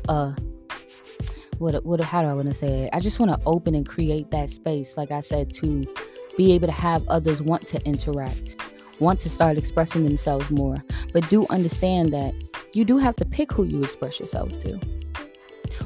a 0.10 0.36
what, 1.60 1.86
what, 1.86 2.02
how 2.02 2.24
do 2.24 2.28
I 2.28 2.34
want 2.34 2.48
to 2.48 2.56
say 2.56 2.86
it? 2.86 2.90
I 2.94 3.00
just 3.00 3.20
want 3.20 3.32
to 3.32 3.40
open 3.46 3.76
and 3.76 3.88
create 3.88 4.32
that 4.32 4.50
space, 4.50 4.98
like 4.98 5.12
I 5.12 5.20
said, 5.20 5.54
to 5.58 5.86
be 6.38 6.54
able 6.54 6.66
to 6.66 6.74
have 6.74 7.08
others 7.08 7.40
want 7.40 7.68
to 7.68 7.80
interact 7.86 8.56
want 9.00 9.20
to 9.20 9.30
start 9.30 9.60
expressing 9.60 10.04
themselves 10.04 10.50
more. 10.50 10.78
But 11.14 11.30
do 11.30 11.46
understand 11.52 12.12
that 12.14 12.34
you 12.74 12.84
do 12.84 12.98
have 12.98 13.16
to 13.18 13.26
pick 13.26 13.52
who 13.52 13.64
you 13.64 13.84
express 13.84 14.20
yourselves 14.20 14.58
to 14.58 14.80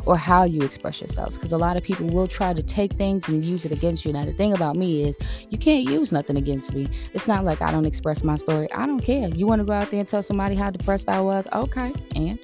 or 0.05 0.17
how 0.17 0.43
you 0.43 0.61
express 0.61 1.01
yourselves 1.01 1.37
because 1.37 1.51
a 1.51 1.57
lot 1.57 1.77
of 1.77 1.83
people 1.83 2.07
will 2.07 2.27
try 2.27 2.53
to 2.53 2.63
take 2.63 2.93
things 2.93 3.27
and 3.27 3.43
use 3.43 3.65
it 3.65 3.71
against 3.71 4.05
you. 4.05 4.13
Now, 4.13 4.25
the 4.25 4.33
thing 4.33 4.53
about 4.53 4.75
me 4.75 5.03
is 5.03 5.17
you 5.49 5.57
can't 5.57 5.87
use 5.87 6.11
nothing 6.11 6.37
against 6.37 6.73
me. 6.73 6.89
It's 7.13 7.27
not 7.27 7.43
like 7.43 7.61
I 7.61 7.71
don't 7.71 7.85
express 7.85 8.23
my 8.23 8.35
story. 8.35 8.71
I 8.71 8.85
don't 8.85 9.01
care. 9.01 9.27
You 9.29 9.47
want 9.47 9.59
to 9.59 9.65
go 9.65 9.73
out 9.73 9.91
there 9.91 9.99
and 9.99 10.07
tell 10.07 10.23
somebody 10.23 10.55
how 10.55 10.69
depressed 10.69 11.09
I 11.09 11.21
was? 11.21 11.47
Okay. 11.53 11.93
And 12.15 12.39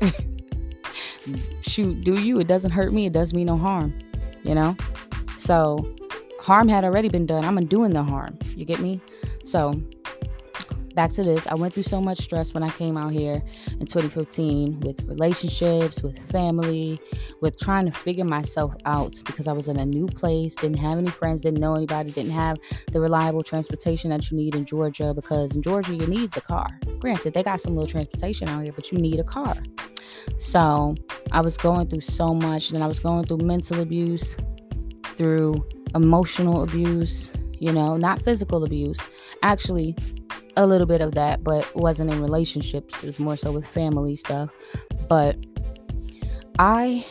shoot, 1.62 2.00
do 2.02 2.20
you? 2.20 2.40
It 2.40 2.46
doesn't 2.46 2.70
hurt 2.70 2.92
me. 2.92 3.06
It 3.06 3.12
does 3.12 3.34
me 3.34 3.44
no 3.44 3.56
harm, 3.56 3.96
you 4.42 4.54
know? 4.54 4.76
So, 5.36 5.94
harm 6.40 6.68
had 6.68 6.84
already 6.84 7.08
been 7.08 7.26
done. 7.26 7.44
I'm 7.44 7.58
undoing 7.58 7.92
the 7.92 8.02
harm. 8.02 8.38
You 8.56 8.64
get 8.64 8.80
me? 8.80 9.00
So, 9.44 9.80
back 11.00 11.12
to 11.12 11.24
this. 11.24 11.46
I 11.46 11.54
went 11.54 11.72
through 11.72 11.84
so 11.84 11.98
much 11.98 12.18
stress 12.18 12.52
when 12.52 12.62
I 12.62 12.68
came 12.68 12.98
out 12.98 13.10
here 13.10 13.42
in 13.80 13.86
2015 13.86 14.80
with 14.80 15.02
relationships, 15.08 16.02
with 16.02 16.18
family, 16.30 17.00
with 17.40 17.58
trying 17.58 17.86
to 17.86 17.90
figure 17.90 18.26
myself 18.26 18.74
out 18.84 19.18
because 19.24 19.48
I 19.48 19.52
was 19.52 19.66
in 19.66 19.78
a 19.80 19.86
new 19.86 20.08
place, 20.08 20.54
didn't 20.54 20.76
have 20.76 20.98
any 20.98 21.08
friends, 21.08 21.40
didn't 21.40 21.58
know 21.58 21.74
anybody, 21.74 22.10
didn't 22.10 22.32
have 22.32 22.58
the 22.92 23.00
reliable 23.00 23.42
transportation 23.42 24.10
that 24.10 24.30
you 24.30 24.36
need 24.36 24.54
in 24.54 24.66
Georgia 24.66 25.14
because 25.14 25.56
in 25.56 25.62
Georgia 25.62 25.94
you 25.94 26.06
need 26.06 26.36
a 26.36 26.40
car. 26.42 26.66
Granted, 26.98 27.32
they 27.32 27.42
got 27.42 27.62
some 27.62 27.74
little 27.74 27.88
transportation 27.88 28.46
out 28.50 28.62
here, 28.62 28.72
but 28.74 28.92
you 28.92 28.98
need 28.98 29.20
a 29.20 29.24
car. 29.24 29.56
So 30.36 30.96
I 31.32 31.40
was 31.40 31.56
going 31.56 31.88
through 31.88 32.02
so 32.02 32.34
much, 32.34 32.72
and 32.72 32.84
I 32.84 32.86
was 32.86 33.00
going 33.00 33.24
through 33.24 33.38
mental 33.38 33.80
abuse, 33.80 34.36
through 35.16 35.64
emotional 35.94 36.62
abuse, 36.62 37.32
you 37.58 37.72
know, 37.72 37.96
not 37.96 38.20
physical 38.20 38.64
abuse. 38.64 39.00
Actually, 39.42 39.96
a 40.60 40.66
little 40.66 40.86
bit 40.86 41.00
of 41.00 41.14
that, 41.14 41.42
but 41.42 41.74
wasn't 41.74 42.10
in 42.12 42.20
relationships. 42.20 43.02
It 43.02 43.06
was 43.06 43.18
more 43.18 43.36
so 43.36 43.52
with 43.52 43.66
family 43.66 44.14
stuff. 44.14 44.50
But 45.08 45.36
I, 46.58 47.04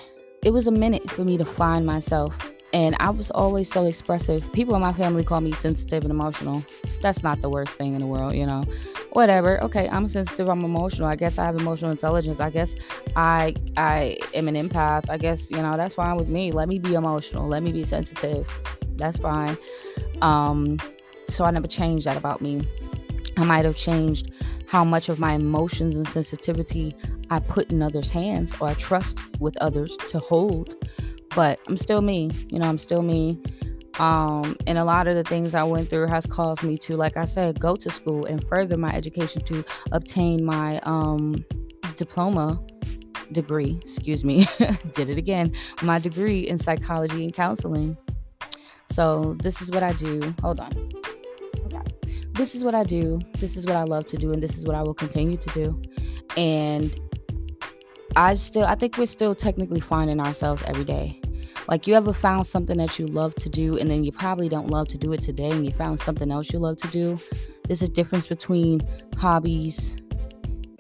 it 0.43 0.51
was 0.51 0.67
a 0.67 0.71
minute 0.71 1.09
for 1.09 1.23
me 1.23 1.37
to 1.37 1.45
find 1.45 1.85
myself. 1.85 2.37
And 2.71 2.95
I 2.99 3.09
was 3.09 3.31
always 3.31 3.71
so 3.71 3.85
expressive. 3.87 4.51
People 4.53 4.75
in 4.75 4.81
my 4.81 4.93
family 4.93 5.23
call 5.23 5.41
me 5.41 5.51
sensitive 5.53 6.03
and 6.03 6.11
emotional. 6.11 6.63
That's 7.01 7.23
not 7.23 7.41
the 7.41 7.49
worst 7.49 7.77
thing 7.77 7.95
in 7.95 7.99
the 7.99 8.05
world, 8.05 8.35
you 8.35 8.45
know. 8.45 8.63
Whatever. 9.13 9.61
Okay, 9.63 9.89
I'm 9.89 10.07
sensitive. 10.07 10.47
I'm 10.49 10.63
emotional. 10.63 11.07
I 11.07 11.15
guess 11.15 11.39
I 11.39 11.45
have 11.45 11.55
emotional 11.55 11.89
intelligence. 11.89 12.39
I 12.39 12.51
guess 12.51 12.75
I 13.15 13.55
I 13.75 14.19
am 14.35 14.47
an 14.47 14.53
empath. 14.53 15.09
I 15.09 15.17
guess 15.17 15.49
you 15.49 15.57
know 15.57 15.75
that's 15.77 15.95
fine 15.95 16.15
with 16.15 16.27
me. 16.27 16.51
Let 16.51 16.69
me 16.69 16.77
be 16.77 16.93
emotional. 16.93 17.47
Let 17.47 17.63
me 17.63 17.71
be 17.71 17.83
sensitive. 17.83 18.47
That's 18.97 19.17
fine. 19.17 19.57
Um, 20.21 20.77
so 21.31 21.45
I 21.45 21.51
never 21.51 21.67
changed 21.67 22.05
that 22.05 22.17
about 22.17 22.39
me. 22.39 22.61
I 23.39 23.45
might 23.45 23.63
have 23.63 23.77
changed 23.77 24.31
how 24.67 24.83
much 24.83 25.07
of 25.07 25.17
my 25.17 25.33
emotions 25.33 25.95
and 25.95 26.07
sensitivity 26.07 26.93
I 27.29 27.39
put 27.39 27.71
in 27.71 27.81
others' 27.81 28.09
hands 28.09 28.53
or 28.59 28.67
I 28.67 28.73
trust 28.73 29.19
with 29.39 29.55
others 29.57 29.95
to 30.09 30.19
hold. 30.19 30.75
But 31.35 31.59
I'm 31.67 31.77
still 31.77 32.01
me, 32.01 32.31
you 32.51 32.59
know, 32.59 32.67
I'm 32.67 32.77
still 32.77 33.01
me. 33.01 33.41
Um, 33.97 34.57
and 34.67 34.77
a 34.77 34.83
lot 34.83 35.07
of 35.07 35.15
the 35.15 35.23
things 35.23 35.55
I 35.55 35.63
went 35.63 35.89
through 35.89 36.07
has 36.07 36.25
caused 36.25 36.63
me 36.63 36.77
to, 36.79 36.97
like 36.97 37.15
I 37.15 37.25
said, 37.25 37.59
go 37.59 37.75
to 37.77 37.89
school 37.89 38.25
and 38.25 38.45
further 38.45 38.77
my 38.77 38.93
education 38.93 39.41
to 39.45 39.63
obtain 39.93 40.43
my 40.43 40.79
um, 40.83 41.45
diploma 41.95 42.61
degree. 43.31 43.79
Excuse 43.81 44.25
me, 44.25 44.47
did 44.93 45.09
it 45.09 45.17
again. 45.17 45.53
My 45.81 45.99
degree 45.99 46.41
in 46.41 46.57
psychology 46.57 47.23
and 47.23 47.33
counseling. 47.33 47.97
So, 48.91 49.37
this 49.43 49.61
is 49.61 49.69
what 49.71 49.83
I 49.83 49.93
do. 49.93 50.33
Hold 50.41 50.59
on 50.59 51.08
this 52.39 52.55
is 52.55 52.63
what 52.63 52.73
I 52.73 52.83
do. 52.83 53.19
This 53.37 53.57
is 53.57 53.65
what 53.65 53.75
I 53.75 53.83
love 53.83 54.05
to 54.07 54.17
do, 54.17 54.31
and 54.31 54.41
this 54.41 54.57
is 54.57 54.65
what 54.65 54.73
I 54.73 54.81
will 54.81 54.93
continue 54.93 55.35
to 55.35 55.49
do. 55.49 55.81
And 56.37 56.97
I 58.15 58.35
still, 58.35 58.63
I 58.63 58.75
think 58.75 58.97
we're 58.97 59.07
still 59.07 59.35
technically 59.35 59.81
finding 59.81 60.21
ourselves 60.21 60.63
every 60.65 60.85
day. 60.85 61.21
Like, 61.67 61.85
you 61.85 61.95
ever 61.95 62.13
found 62.13 62.47
something 62.47 62.77
that 62.77 62.97
you 62.97 63.07
love 63.07 63.35
to 63.35 63.49
do, 63.49 63.77
and 63.77 63.91
then 63.91 64.05
you 64.05 64.13
probably 64.13 64.47
don't 64.47 64.69
love 64.69 64.87
to 64.87 64.97
do 64.97 65.11
it 65.11 65.21
today, 65.21 65.49
and 65.49 65.65
you 65.65 65.71
found 65.73 65.99
something 65.99 66.31
else 66.31 66.53
you 66.53 66.59
love 66.59 66.77
to 66.77 66.87
do? 66.87 67.19
There's 67.67 67.81
a 67.81 67.89
difference 67.89 68.27
between 68.27 68.87
hobbies 69.17 69.97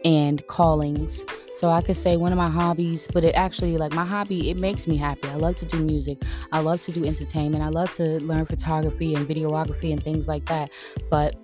and 0.05 0.45
callings. 0.47 1.23
So 1.57 1.69
I 1.69 1.81
could 1.81 1.97
say 1.97 2.15
one 2.15 2.31
of 2.31 2.37
my 2.37 2.49
hobbies, 2.49 3.07
but 3.11 3.23
it 3.25 3.35
actually 3.35 3.77
like 3.77 3.93
my 3.93 4.05
hobby, 4.05 4.49
it 4.49 4.59
makes 4.59 4.87
me 4.87 4.95
happy. 4.95 5.27
I 5.27 5.35
love 5.35 5.55
to 5.57 5.65
do 5.65 5.83
music. 5.83 6.21
I 6.51 6.61
love 6.61 6.81
to 6.83 6.91
do 6.91 7.05
entertainment. 7.05 7.63
I 7.63 7.67
love 7.67 7.93
to 7.95 8.23
learn 8.23 8.45
photography 8.45 9.13
and 9.13 9.27
videography 9.27 9.91
and 9.91 10.01
things 10.01 10.27
like 10.27 10.45
that. 10.45 10.69
But 11.09 11.35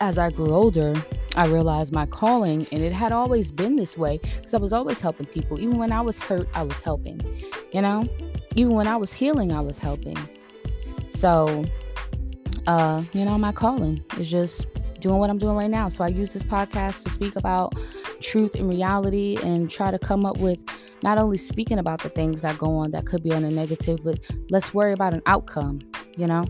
as 0.00 0.18
I 0.18 0.30
grew 0.30 0.54
older, 0.54 0.94
I 1.36 1.46
realized 1.46 1.92
my 1.92 2.06
calling, 2.06 2.66
and 2.72 2.82
it 2.82 2.92
had 2.92 3.12
always 3.12 3.50
been 3.50 3.76
this 3.76 3.98
way 3.98 4.18
because 4.18 4.54
I 4.54 4.58
was 4.58 4.72
always 4.72 5.00
helping 5.00 5.26
people. 5.26 5.60
Even 5.60 5.78
when 5.78 5.92
I 5.92 6.00
was 6.00 6.18
hurt, 6.18 6.48
I 6.54 6.62
was 6.62 6.80
helping. 6.80 7.20
You 7.72 7.82
know, 7.82 8.06
even 8.54 8.74
when 8.74 8.86
I 8.86 8.96
was 8.96 9.12
healing, 9.12 9.52
I 9.52 9.60
was 9.60 9.78
helping. 9.78 10.16
So, 11.10 11.64
uh, 12.66 13.02
you 13.12 13.24
know, 13.24 13.36
my 13.36 13.52
calling 13.52 14.04
is 14.18 14.30
just 14.30 14.66
doing 15.04 15.18
what 15.18 15.28
I'm 15.28 15.36
doing 15.36 15.54
right 15.54 15.70
now. 15.70 15.90
So 15.90 16.02
I 16.02 16.08
use 16.08 16.32
this 16.32 16.42
podcast 16.42 17.04
to 17.04 17.10
speak 17.10 17.36
about 17.36 17.74
truth 18.22 18.54
and 18.54 18.66
reality 18.66 19.36
and 19.42 19.70
try 19.70 19.90
to 19.90 19.98
come 19.98 20.24
up 20.24 20.38
with 20.38 20.58
not 21.02 21.18
only 21.18 21.36
speaking 21.36 21.78
about 21.78 22.02
the 22.02 22.08
things 22.08 22.40
that 22.40 22.56
go 22.56 22.74
on 22.78 22.90
that 22.92 23.04
could 23.04 23.22
be 23.22 23.30
on 23.30 23.44
a 23.44 23.50
negative, 23.50 24.02
but 24.02 24.18
let's 24.48 24.72
worry 24.72 24.94
about 24.94 25.12
an 25.12 25.20
outcome, 25.26 25.80
you 26.16 26.26
know? 26.26 26.46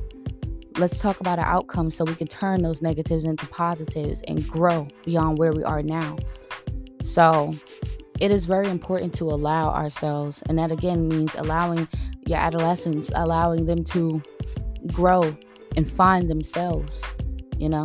Let's 0.79 1.01
talk 1.01 1.19
about 1.19 1.41
an 1.41 1.47
outcome 1.47 1.91
so 1.91 2.05
we 2.05 2.15
can 2.15 2.29
turn 2.29 2.63
those 2.63 2.81
negatives 2.81 3.25
into 3.25 3.45
positives 3.47 4.23
and 4.29 4.47
grow 4.47 4.87
beyond 5.05 5.39
where 5.39 5.53
we 5.53 5.65
are 5.65 5.83
now. 5.83 6.17
So, 7.03 7.55
it 8.21 8.31
is 8.31 8.45
very 8.45 8.69
important 8.69 9.15
to 9.15 9.25
allow 9.25 9.71
ourselves, 9.71 10.45
and 10.49 10.57
that 10.61 10.71
again 10.71 11.09
means 11.09 11.35
allowing 11.35 11.89
your 12.25 12.39
adolescents, 12.39 13.11
allowing 13.17 13.67
them 13.67 13.83
to 13.85 14.23
grow 14.87 15.37
and 15.77 15.91
find 15.91 16.31
themselves, 16.31 17.03
you 17.59 17.69
know? 17.69 17.85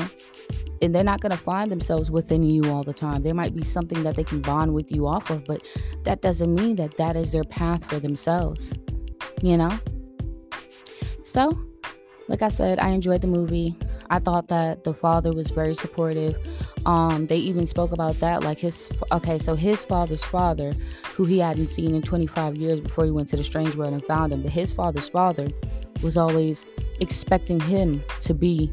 And 0.81 0.93
they're 0.93 1.03
not 1.03 1.21
going 1.21 1.31
to 1.31 1.37
find 1.37 1.71
themselves 1.71 2.09
within 2.09 2.43
you 2.43 2.71
all 2.71 2.83
the 2.83 2.93
time. 2.93 3.23
There 3.23 3.33
might 3.33 3.55
be 3.55 3.63
something 3.63 4.03
that 4.03 4.15
they 4.15 4.23
can 4.23 4.41
bond 4.41 4.73
with 4.73 4.91
you 4.91 5.07
off 5.07 5.29
of, 5.29 5.45
but 5.45 5.61
that 6.03 6.21
doesn't 6.21 6.53
mean 6.53 6.75
that 6.77 6.97
that 6.97 7.15
is 7.15 7.31
their 7.31 7.43
path 7.43 7.85
for 7.85 7.99
themselves, 7.99 8.73
you 9.41 9.57
know? 9.57 9.77
So, 11.23 11.57
like 12.27 12.41
I 12.41 12.49
said, 12.49 12.79
I 12.79 12.89
enjoyed 12.89 13.21
the 13.21 13.27
movie. 13.27 13.75
I 14.09 14.19
thought 14.19 14.47
that 14.47 14.83
the 14.83 14.93
father 14.93 15.31
was 15.31 15.51
very 15.51 15.75
supportive. 15.75 16.35
Um, 16.85 17.27
they 17.27 17.37
even 17.37 17.67
spoke 17.67 17.91
about 17.91 18.15
that, 18.21 18.43
like 18.43 18.59
his 18.59 18.89
okay, 19.11 19.37
so 19.37 19.55
his 19.55 19.83
father's 19.83 20.23
father, 20.23 20.73
who 21.15 21.25
he 21.25 21.39
hadn't 21.39 21.67
seen 21.67 21.93
in 21.93 22.01
25 22.01 22.57
years 22.57 22.79
before 22.79 23.05
he 23.05 23.11
went 23.11 23.27
to 23.29 23.37
the 23.37 23.43
strange 23.43 23.75
world 23.75 23.93
and 23.93 24.03
found 24.03 24.31
him, 24.31 24.41
but 24.41 24.51
his 24.51 24.71
father's 24.71 25.09
father 25.09 25.49
was 26.01 26.17
always 26.17 26.65
expecting 26.99 27.59
him 27.59 28.03
to 28.21 28.33
be 28.33 28.71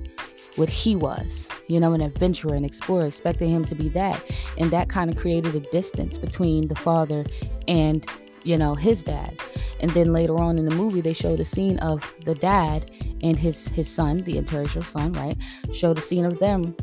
what 0.56 0.68
he 0.68 0.96
was, 0.96 1.48
you 1.68 1.78
know, 1.78 1.92
an 1.92 2.00
adventurer, 2.00 2.54
an 2.54 2.64
explorer, 2.64 3.06
expecting 3.06 3.50
him 3.50 3.64
to 3.66 3.75
be 3.75 3.88
that. 3.90 4.22
And 4.58 4.70
that 4.70 4.88
kind 4.88 5.10
of 5.10 5.16
created 5.16 5.54
a 5.54 5.60
distance 5.60 6.18
between 6.18 6.68
the 6.68 6.75
father 6.75 7.25
and, 7.68 8.06
you 8.42 8.56
know, 8.56 8.75
his 8.75 9.02
dad. 9.02 9.38
And 9.80 9.90
then 9.92 10.12
later 10.12 10.36
on 10.38 10.58
in 10.58 10.64
the 10.64 10.75
movie, 10.75 11.00
they 11.00 11.12
showed 11.12 11.40
a 11.40 11.44
scene 11.44 11.78
of 11.80 12.14
the 12.25 12.34
dad 12.34 12.90
and 13.22 13.38
his 13.38 13.68
his 13.68 13.88
son, 13.88 14.18
the 14.18 14.34
interracial 14.34 14.84
son, 14.84 15.12
right? 15.12 15.36
Showed 15.72 15.98
a 15.98 16.00
scene 16.02 16.25
of 16.25 16.38
them. 16.38 16.75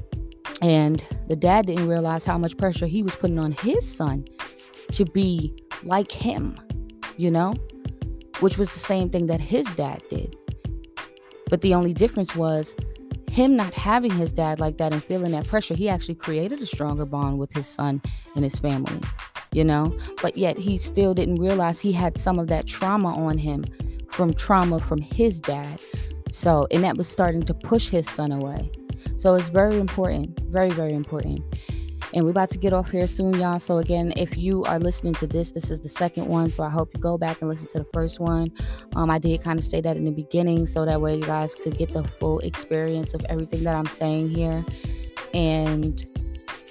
And 0.61 1.05
the 1.27 1.35
dad 1.35 1.65
didn't 1.65 1.87
realize 1.87 2.23
how 2.23 2.37
much 2.37 2.57
pressure 2.57 2.85
he 2.85 3.03
was 3.03 3.15
putting 3.15 3.39
on 3.39 3.51
his 3.51 3.91
son 3.91 4.25
to 4.91 5.05
be 5.05 5.55
like 5.83 6.11
him, 6.11 6.55
you 7.17 7.31
know? 7.31 7.53
Which 8.39 8.57
was 8.57 8.71
the 8.71 8.79
same 8.79 9.09
thing 9.09 9.27
that 9.27 9.41
his 9.41 9.65
dad 9.75 10.03
did. 10.09 10.35
But 11.49 11.61
the 11.61 11.73
only 11.73 11.93
difference 11.93 12.35
was 12.35 12.75
him 13.33 13.55
not 13.55 13.73
having 13.73 14.11
his 14.11 14.31
dad 14.31 14.59
like 14.59 14.77
that 14.77 14.93
and 14.93 15.03
feeling 15.03 15.31
that 15.31 15.47
pressure, 15.47 15.73
he 15.73 15.89
actually 15.89 16.13
created 16.13 16.61
a 16.61 16.67
stronger 16.67 17.03
bond 17.03 17.39
with 17.39 17.51
his 17.51 17.65
son 17.65 17.99
and 18.35 18.43
his 18.43 18.59
family, 18.59 19.01
you 19.51 19.63
know? 19.63 19.97
But 20.21 20.37
yet 20.37 20.55
he 20.55 20.77
still 20.77 21.15
didn't 21.15 21.37
realize 21.37 21.81
he 21.81 21.93
had 21.93 22.19
some 22.19 22.37
of 22.37 22.47
that 22.49 22.67
trauma 22.67 23.11
on 23.15 23.39
him 23.39 23.65
from 24.07 24.35
trauma 24.35 24.79
from 24.79 25.01
his 25.01 25.39
dad. 25.39 25.81
So, 26.29 26.67
and 26.69 26.83
that 26.83 26.95
was 26.95 27.09
starting 27.09 27.41
to 27.43 27.55
push 27.55 27.89
his 27.89 28.07
son 28.07 28.31
away. 28.31 28.69
So 29.15 29.33
it's 29.33 29.49
very 29.49 29.79
important, 29.79 30.39
very, 30.49 30.69
very 30.69 30.93
important. 30.93 31.41
And 32.13 32.23
we're 32.23 32.31
about 32.31 32.51
to 32.51 32.59
get 32.59 32.73
off 32.73 32.91
here 32.91 33.07
soon, 33.07 33.33
y'all. 33.33 33.59
So, 33.59 33.79
again, 33.79 34.13
if 34.15 34.37
you 34.37 34.63
are 34.65 34.79
listening 34.79 35.15
to 35.15 35.27
this, 35.27 35.51
this 35.51 35.71
is 35.71 35.81
the 35.81 35.89
second 35.89 36.27
one. 36.27 36.51
So, 36.51 36.63
I 36.63 36.69
hope 36.69 36.91
you 36.93 36.99
go 36.99 37.17
back 37.17 37.41
and 37.41 37.49
listen 37.49 37.67
to 37.69 37.79
the 37.79 37.89
first 37.91 38.19
one. 38.19 38.51
Um, 38.95 39.09
I 39.09 39.17
did 39.17 39.41
kind 39.41 39.57
of 39.57 39.65
say 39.65 39.81
that 39.81 39.97
in 39.97 40.05
the 40.05 40.11
beginning 40.11 40.67
so 40.67 40.85
that 40.85 41.01
way 41.01 41.15
you 41.15 41.23
guys 41.23 41.55
could 41.55 41.77
get 41.77 41.89
the 41.89 42.03
full 42.03 42.39
experience 42.39 43.13
of 43.13 43.25
everything 43.29 43.63
that 43.63 43.75
I'm 43.75 43.87
saying 43.87 44.29
here. 44.29 44.63
And 45.33 46.05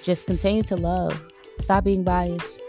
just 0.01 0.25
continue 0.25 0.63
to 0.63 0.77
love. 0.77 1.21
Stop 1.59 1.83
being 1.83 2.03
biased. 2.03 2.61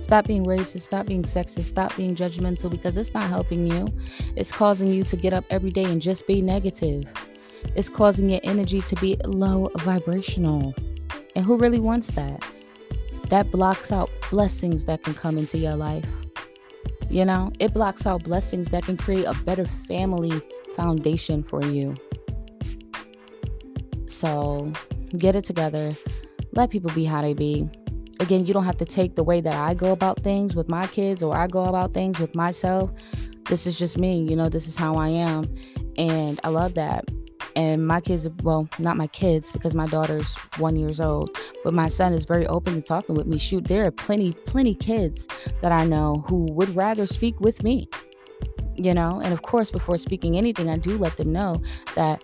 Stop 0.00 0.26
being 0.26 0.44
racist. 0.44 0.82
Stop 0.82 1.06
being 1.06 1.24
sexist. 1.24 1.64
Stop 1.64 1.96
being 1.96 2.14
judgmental 2.14 2.70
because 2.70 2.96
it's 2.96 3.12
not 3.12 3.24
helping 3.24 3.66
you. 3.66 3.88
It's 4.36 4.52
causing 4.52 4.88
you 4.88 5.04
to 5.04 5.16
get 5.16 5.32
up 5.32 5.44
every 5.50 5.70
day 5.70 5.84
and 5.84 6.00
just 6.00 6.26
be 6.26 6.40
negative. 6.40 7.04
It's 7.74 7.88
causing 7.88 8.30
your 8.30 8.40
energy 8.42 8.80
to 8.82 8.96
be 8.96 9.16
low 9.24 9.70
vibrational. 9.76 10.74
And 11.34 11.44
who 11.44 11.56
really 11.56 11.80
wants 11.80 12.08
that? 12.12 12.44
That 13.28 13.50
blocks 13.50 13.92
out 13.92 14.10
blessings 14.30 14.84
that 14.84 15.02
can 15.02 15.14
come 15.14 15.38
into 15.38 15.58
your 15.58 15.76
life. 15.76 16.06
You 17.08 17.24
know, 17.24 17.52
it 17.58 17.72
blocks 17.72 18.06
out 18.06 18.24
blessings 18.24 18.68
that 18.68 18.84
can 18.84 18.96
create 18.96 19.24
a 19.24 19.34
better 19.44 19.64
family 19.64 20.40
foundation 20.76 21.42
for 21.42 21.64
you. 21.64 21.94
So 24.06 24.72
get 25.16 25.36
it 25.36 25.44
together. 25.44 25.92
Let 26.52 26.70
people 26.70 26.90
be 26.92 27.04
how 27.04 27.22
they 27.22 27.34
be. 27.34 27.68
Again, 28.18 28.44
you 28.46 28.52
don't 28.52 28.64
have 28.64 28.76
to 28.78 28.84
take 28.84 29.14
the 29.14 29.24
way 29.24 29.40
that 29.40 29.54
I 29.54 29.74
go 29.74 29.92
about 29.92 30.20
things 30.20 30.54
with 30.54 30.68
my 30.68 30.86
kids 30.88 31.22
or 31.22 31.36
I 31.36 31.46
go 31.46 31.64
about 31.64 31.94
things 31.94 32.18
with 32.18 32.34
myself. 32.34 32.92
This 33.46 33.66
is 33.66 33.76
just 33.76 33.98
me. 33.98 34.22
You 34.22 34.36
know, 34.36 34.48
this 34.48 34.68
is 34.68 34.76
how 34.76 34.96
I 34.96 35.08
am. 35.08 35.52
And 35.96 36.38
I 36.44 36.48
love 36.48 36.74
that 36.74 37.04
and 37.56 37.86
my 37.86 38.00
kids 38.00 38.28
well 38.42 38.68
not 38.78 38.96
my 38.96 39.06
kids 39.08 39.52
because 39.52 39.74
my 39.74 39.86
daughter's 39.86 40.34
one 40.58 40.76
years 40.76 41.00
old 41.00 41.36
but 41.64 41.74
my 41.74 41.88
son 41.88 42.12
is 42.12 42.24
very 42.24 42.46
open 42.46 42.74
to 42.74 42.82
talking 42.82 43.14
with 43.14 43.26
me. 43.26 43.38
Shoot 43.38 43.64
there 43.64 43.84
are 43.86 43.90
plenty 43.90 44.32
plenty 44.32 44.74
kids 44.74 45.26
that 45.60 45.72
i 45.72 45.84
know 45.84 46.24
who 46.26 46.44
would 46.52 46.74
rather 46.76 47.06
speak 47.06 47.38
with 47.40 47.62
me 47.62 47.88
you 48.76 48.94
know? 48.94 49.20
And 49.22 49.34
of 49.34 49.42
course 49.42 49.70
before 49.70 49.98
speaking 49.98 50.36
anything 50.36 50.70
i 50.70 50.76
do 50.76 50.96
let 50.96 51.16
them 51.16 51.32
know 51.32 51.60
that 51.94 52.22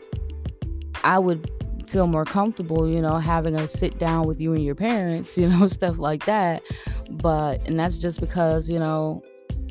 i 1.04 1.18
would 1.18 1.50
feel 1.88 2.06
more 2.06 2.24
comfortable 2.24 2.88
you 2.88 3.00
know 3.00 3.16
having 3.16 3.54
a 3.54 3.68
sit 3.68 3.98
down 3.98 4.26
with 4.26 4.40
you 4.40 4.52
and 4.52 4.64
your 4.64 4.74
parents 4.74 5.38
you 5.38 5.48
know 5.48 5.66
stuff 5.68 5.98
like 5.98 6.24
that. 6.26 6.62
But 7.10 7.66
and 7.66 7.78
that's 7.78 7.98
just 7.98 8.20
because 8.20 8.68
you 8.68 8.78
know 8.78 9.22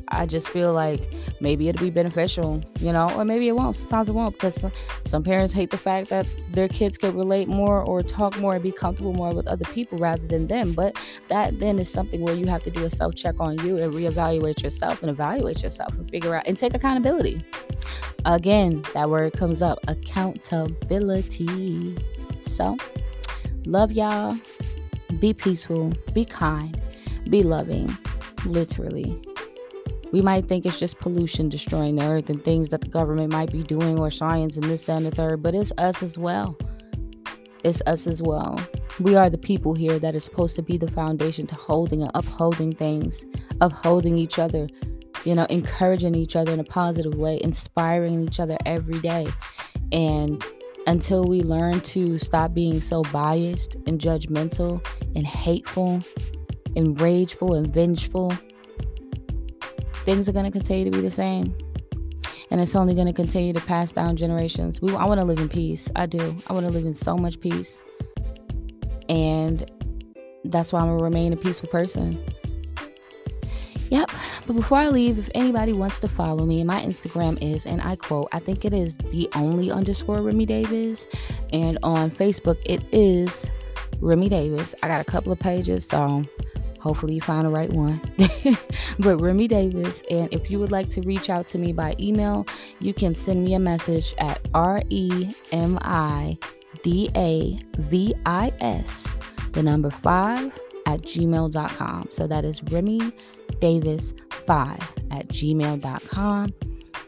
I 0.08 0.26
just 0.26 0.48
feel 0.48 0.72
like 0.72 1.12
maybe 1.40 1.68
it'll 1.68 1.84
be 1.84 1.90
beneficial, 1.90 2.62
you 2.80 2.92
know, 2.92 3.08
or 3.16 3.24
maybe 3.24 3.48
it 3.48 3.56
won't. 3.56 3.76
Sometimes 3.76 4.08
it 4.08 4.14
won't 4.14 4.34
because 4.34 4.64
some, 5.04 5.22
parents 5.22 5.52
hate 5.52 5.70
the 5.70 5.78
fact 5.78 6.10
that 6.10 6.26
their 6.50 6.68
kids 6.68 6.98
can 6.98 7.16
relate 7.16 7.48
more 7.48 7.82
or 7.82 8.02
talk 8.02 8.38
more 8.38 8.54
and 8.54 8.62
be 8.62 8.70
comfortable 8.70 9.12
more 9.12 9.34
with 9.34 9.46
other 9.46 9.64
people 9.66 9.98
rather 9.98 10.26
than 10.26 10.46
them. 10.46 10.72
But 10.72 10.96
that 11.28 11.58
then 11.58 11.78
is 11.78 11.90
something 11.90 12.20
where 12.20 12.36
you 12.36 12.46
have 12.46 12.62
to 12.64 12.70
do 12.70 12.84
a 12.84 12.90
self 12.90 13.14
check 13.14 13.36
on 13.40 13.58
you 13.58 13.78
and 13.78 13.92
reevaluate 13.92 14.62
yourself 14.62 15.02
and 15.02 15.10
evaluate 15.10 15.62
yourself 15.62 15.92
and 15.94 16.08
figure 16.10 16.36
out 16.36 16.46
and 16.46 16.56
take 16.56 16.74
accountability. 16.74 17.42
Again, 18.24 18.84
that 18.94 19.10
word 19.10 19.32
comes 19.32 19.62
up 19.62 19.78
accountability. 19.88 21.96
So, 22.40 22.76
love 23.66 23.92
y'all. 23.92 24.36
Be 25.20 25.32
peaceful. 25.32 25.92
Be 26.12 26.24
kind. 26.24 26.80
Be 27.30 27.42
loving. 27.42 27.96
Literally. 28.44 29.20
We 30.12 30.22
might 30.22 30.48
think 30.48 30.64
it's 30.64 30.78
just 30.78 30.98
pollution 30.98 31.48
destroying 31.48 31.96
the 31.96 32.04
earth 32.04 32.30
and 32.30 32.42
things 32.44 32.68
that 32.68 32.80
the 32.80 32.88
government 32.88 33.32
might 33.32 33.50
be 33.50 33.62
doing 33.62 33.98
or 33.98 34.10
science 34.10 34.56
and 34.56 34.64
this, 34.64 34.82
that, 34.82 34.98
and 34.98 35.06
the 35.06 35.10
third, 35.10 35.42
but 35.42 35.54
it's 35.54 35.72
us 35.78 36.02
as 36.02 36.16
well. 36.16 36.56
It's 37.64 37.82
us 37.86 38.06
as 38.06 38.22
well. 38.22 38.60
We 39.00 39.16
are 39.16 39.28
the 39.28 39.38
people 39.38 39.74
here 39.74 39.98
that 39.98 40.14
is 40.14 40.24
supposed 40.24 40.54
to 40.56 40.62
be 40.62 40.78
the 40.78 40.90
foundation 40.90 41.46
to 41.48 41.54
holding 41.54 42.02
and 42.02 42.10
upholding 42.14 42.72
things, 42.72 43.24
upholding 43.60 44.16
each 44.16 44.38
other, 44.38 44.68
you 45.24 45.34
know, 45.34 45.46
encouraging 45.50 46.14
each 46.14 46.36
other 46.36 46.52
in 46.52 46.60
a 46.60 46.64
positive 46.64 47.14
way, 47.14 47.40
inspiring 47.42 48.24
each 48.24 48.38
other 48.38 48.56
every 48.64 49.00
day. 49.00 49.26
And 49.90 50.42
until 50.86 51.24
we 51.24 51.42
learn 51.42 51.80
to 51.80 52.16
stop 52.18 52.54
being 52.54 52.80
so 52.80 53.02
biased 53.02 53.74
and 53.86 54.00
judgmental 54.00 54.86
and 55.16 55.26
hateful 55.26 56.00
and 56.76 56.98
rageful 57.00 57.54
and 57.54 57.66
vengeful 57.72 58.32
things 60.06 60.28
are 60.28 60.32
going 60.32 60.46
to 60.46 60.50
continue 60.50 60.84
to 60.84 60.90
be 60.90 61.02
the 61.02 61.10
same. 61.10 61.54
and 62.50 62.60
it's 62.60 62.74
only 62.76 62.94
going 62.94 63.08
to 63.08 63.12
continue 63.12 63.52
to 63.52 63.60
pass 63.60 63.90
down 63.92 64.16
generations. 64.16 64.80
We, 64.80 64.94
I 64.94 65.04
want 65.04 65.20
to 65.20 65.26
live 65.26 65.40
in 65.40 65.48
peace. 65.48 65.90
I 65.96 66.06
do. 66.06 66.36
I 66.46 66.52
want 66.52 66.64
to 66.64 66.72
live 66.72 66.84
in 66.84 66.94
so 66.94 67.16
much 67.16 67.40
peace. 67.40 67.84
And 69.08 69.70
that's 70.44 70.72
why 70.72 70.80
I'm 70.80 70.86
going 70.86 70.98
to 70.98 71.04
remain 71.04 71.32
a 71.32 71.36
peaceful 71.36 71.68
person. 71.68 72.18
Yep. 73.90 74.10
But 74.46 74.52
before 74.54 74.78
I 74.78 74.88
leave, 74.88 75.18
if 75.18 75.28
anybody 75.34 75.72
wants 75.72 75.98
to 76.00 76.08
follow 76.08 76.44
me, 76.46 76.62
my 76.62 76.80
Instagram 76.82 77.40
is, 77.42 77.66
and 77.66 77.80
I 77.82 77.96
quote, 77.96 78.28
I 78.32 78.38
think 78.38 78.64
it 78.64 78.72
is 78.72 78.96
the 78.96 79.28
only 79.34 79.70
underscore 79.70 80.22
Remi 80.22 80.46
Davis. 80.46 81.06
And 81.52 81.78
on 81.82 82.10
Facebook, 82.10 82.58
it 82.64 82.82
is 82.92 83.50
Remi 84.00 84.28
Davis. 84.28 84.74
I 84.82 84.88
got 84.88 85.00
a 85.00 85.04
couple 85.04 85.32
of 85.32 85.38
pages, 85.40 85.86
so 85.86 86.24
hopefully 86.86 87.14
you 87.14 87.20
find 87.20 87.44
the 87.44 87.50
right 87.50 87.70
one. 87.70 88.00
but 89.00 89.18
Remi 89.18 89.48
Davis. 89.48 90.04
And 90.08 90.32
if 90.32 90.50
you 90.52 90.60
would 90.60 90.70
like 90.70 90.88
to 90.90 91.00
reach 91.00 91.28
out 91.28 91.48
to 91.48 91.58
me 91.58 91.72
by 91.72 91.96
email, 91.98 92.46
you 92.78 92.94
can 92.94 93.14
send 93.14 93.44
me 93.44 93.54
a 93.54 93.58
message 93.58 94.14
at 94.18 94.40
R 94.54 94.82
E 94.88 95.34
M 95.50 95.78
I 95.82 96.38
D 96.84 97.10
A 97.16 97.58
V 97.78 98.14
I 98.24 98.52
S, 98.60 99.16
the 99.50 99.64
number 99.64 99.90
five 99.90 100.56
at 100.86 101.02
gmail.com. 101.02 102.06
So 102.10 102.28
that 102.28 102.44
is 102.44 102.62
Remi 102.70 103.00
Davis5 103.60 104.80
at 105.10 105.26
gmail.com. 105.28 106.54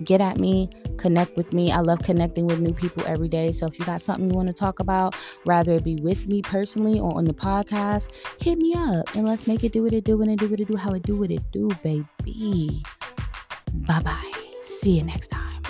Get 0.02 0.20
at 0.20 0.38
me, 0.38 0.70
connect 0.98 1.36
with 1.36 1.52
me. 1.52 1.72
I 1.72 1.80
love 1.80 2.00
connecting 2.00 2.46
with 2.46 2.60
new 2.60 2.72
people 2.72 3.02
every 3.06 3.28
day. 3.28 3.52
So 3.52 3.66
if 3.66 3.78
you 3.78 3.84
got 3.84 4.00
something 4.00 4.28
you 4.28 4.36
want 4.36 4.48
to 4.48 4.54
talk 4.54 4.80
about, 4.80 5.14
rather 5.46 5.72
it 5.74 5.84
be 5.84 5.96
with 5.96 6.26
me 6.26 6.42
personally 6.42 7.00
or 7.00 7.16
on 7.16 7.24
the 7.24 7.34
podcast, 7.34 8.08
hit 8.40 8.58
me 8.58 8.74
up 8.74 9.14
and 9.14 9.26
let's 9.26 9.46
make 9.46 9.64
it 9.64 9.72
do 9.72 9.82
what 9.82 9.94
it 9.94 10.04
do 10.04 10.20
and 10.22 10.30
it 10.30 10.38
do 10.38 10.48
what 10.48 10.60
it 10.60 10.68
do 10.68 10.76
how 10.76 10.90
it 10.92 11.02
do 11.02 11.16
what 11.16 11.30
it 11.30 11.42
do, 11.52 11.68
baby. 11.82 12.82
Bye 13.72 14.00
bye. 14.00 14.32
See 14.62 14.98
you 14.98 15.04
next 15.04 15.28
time. 15.28 15.67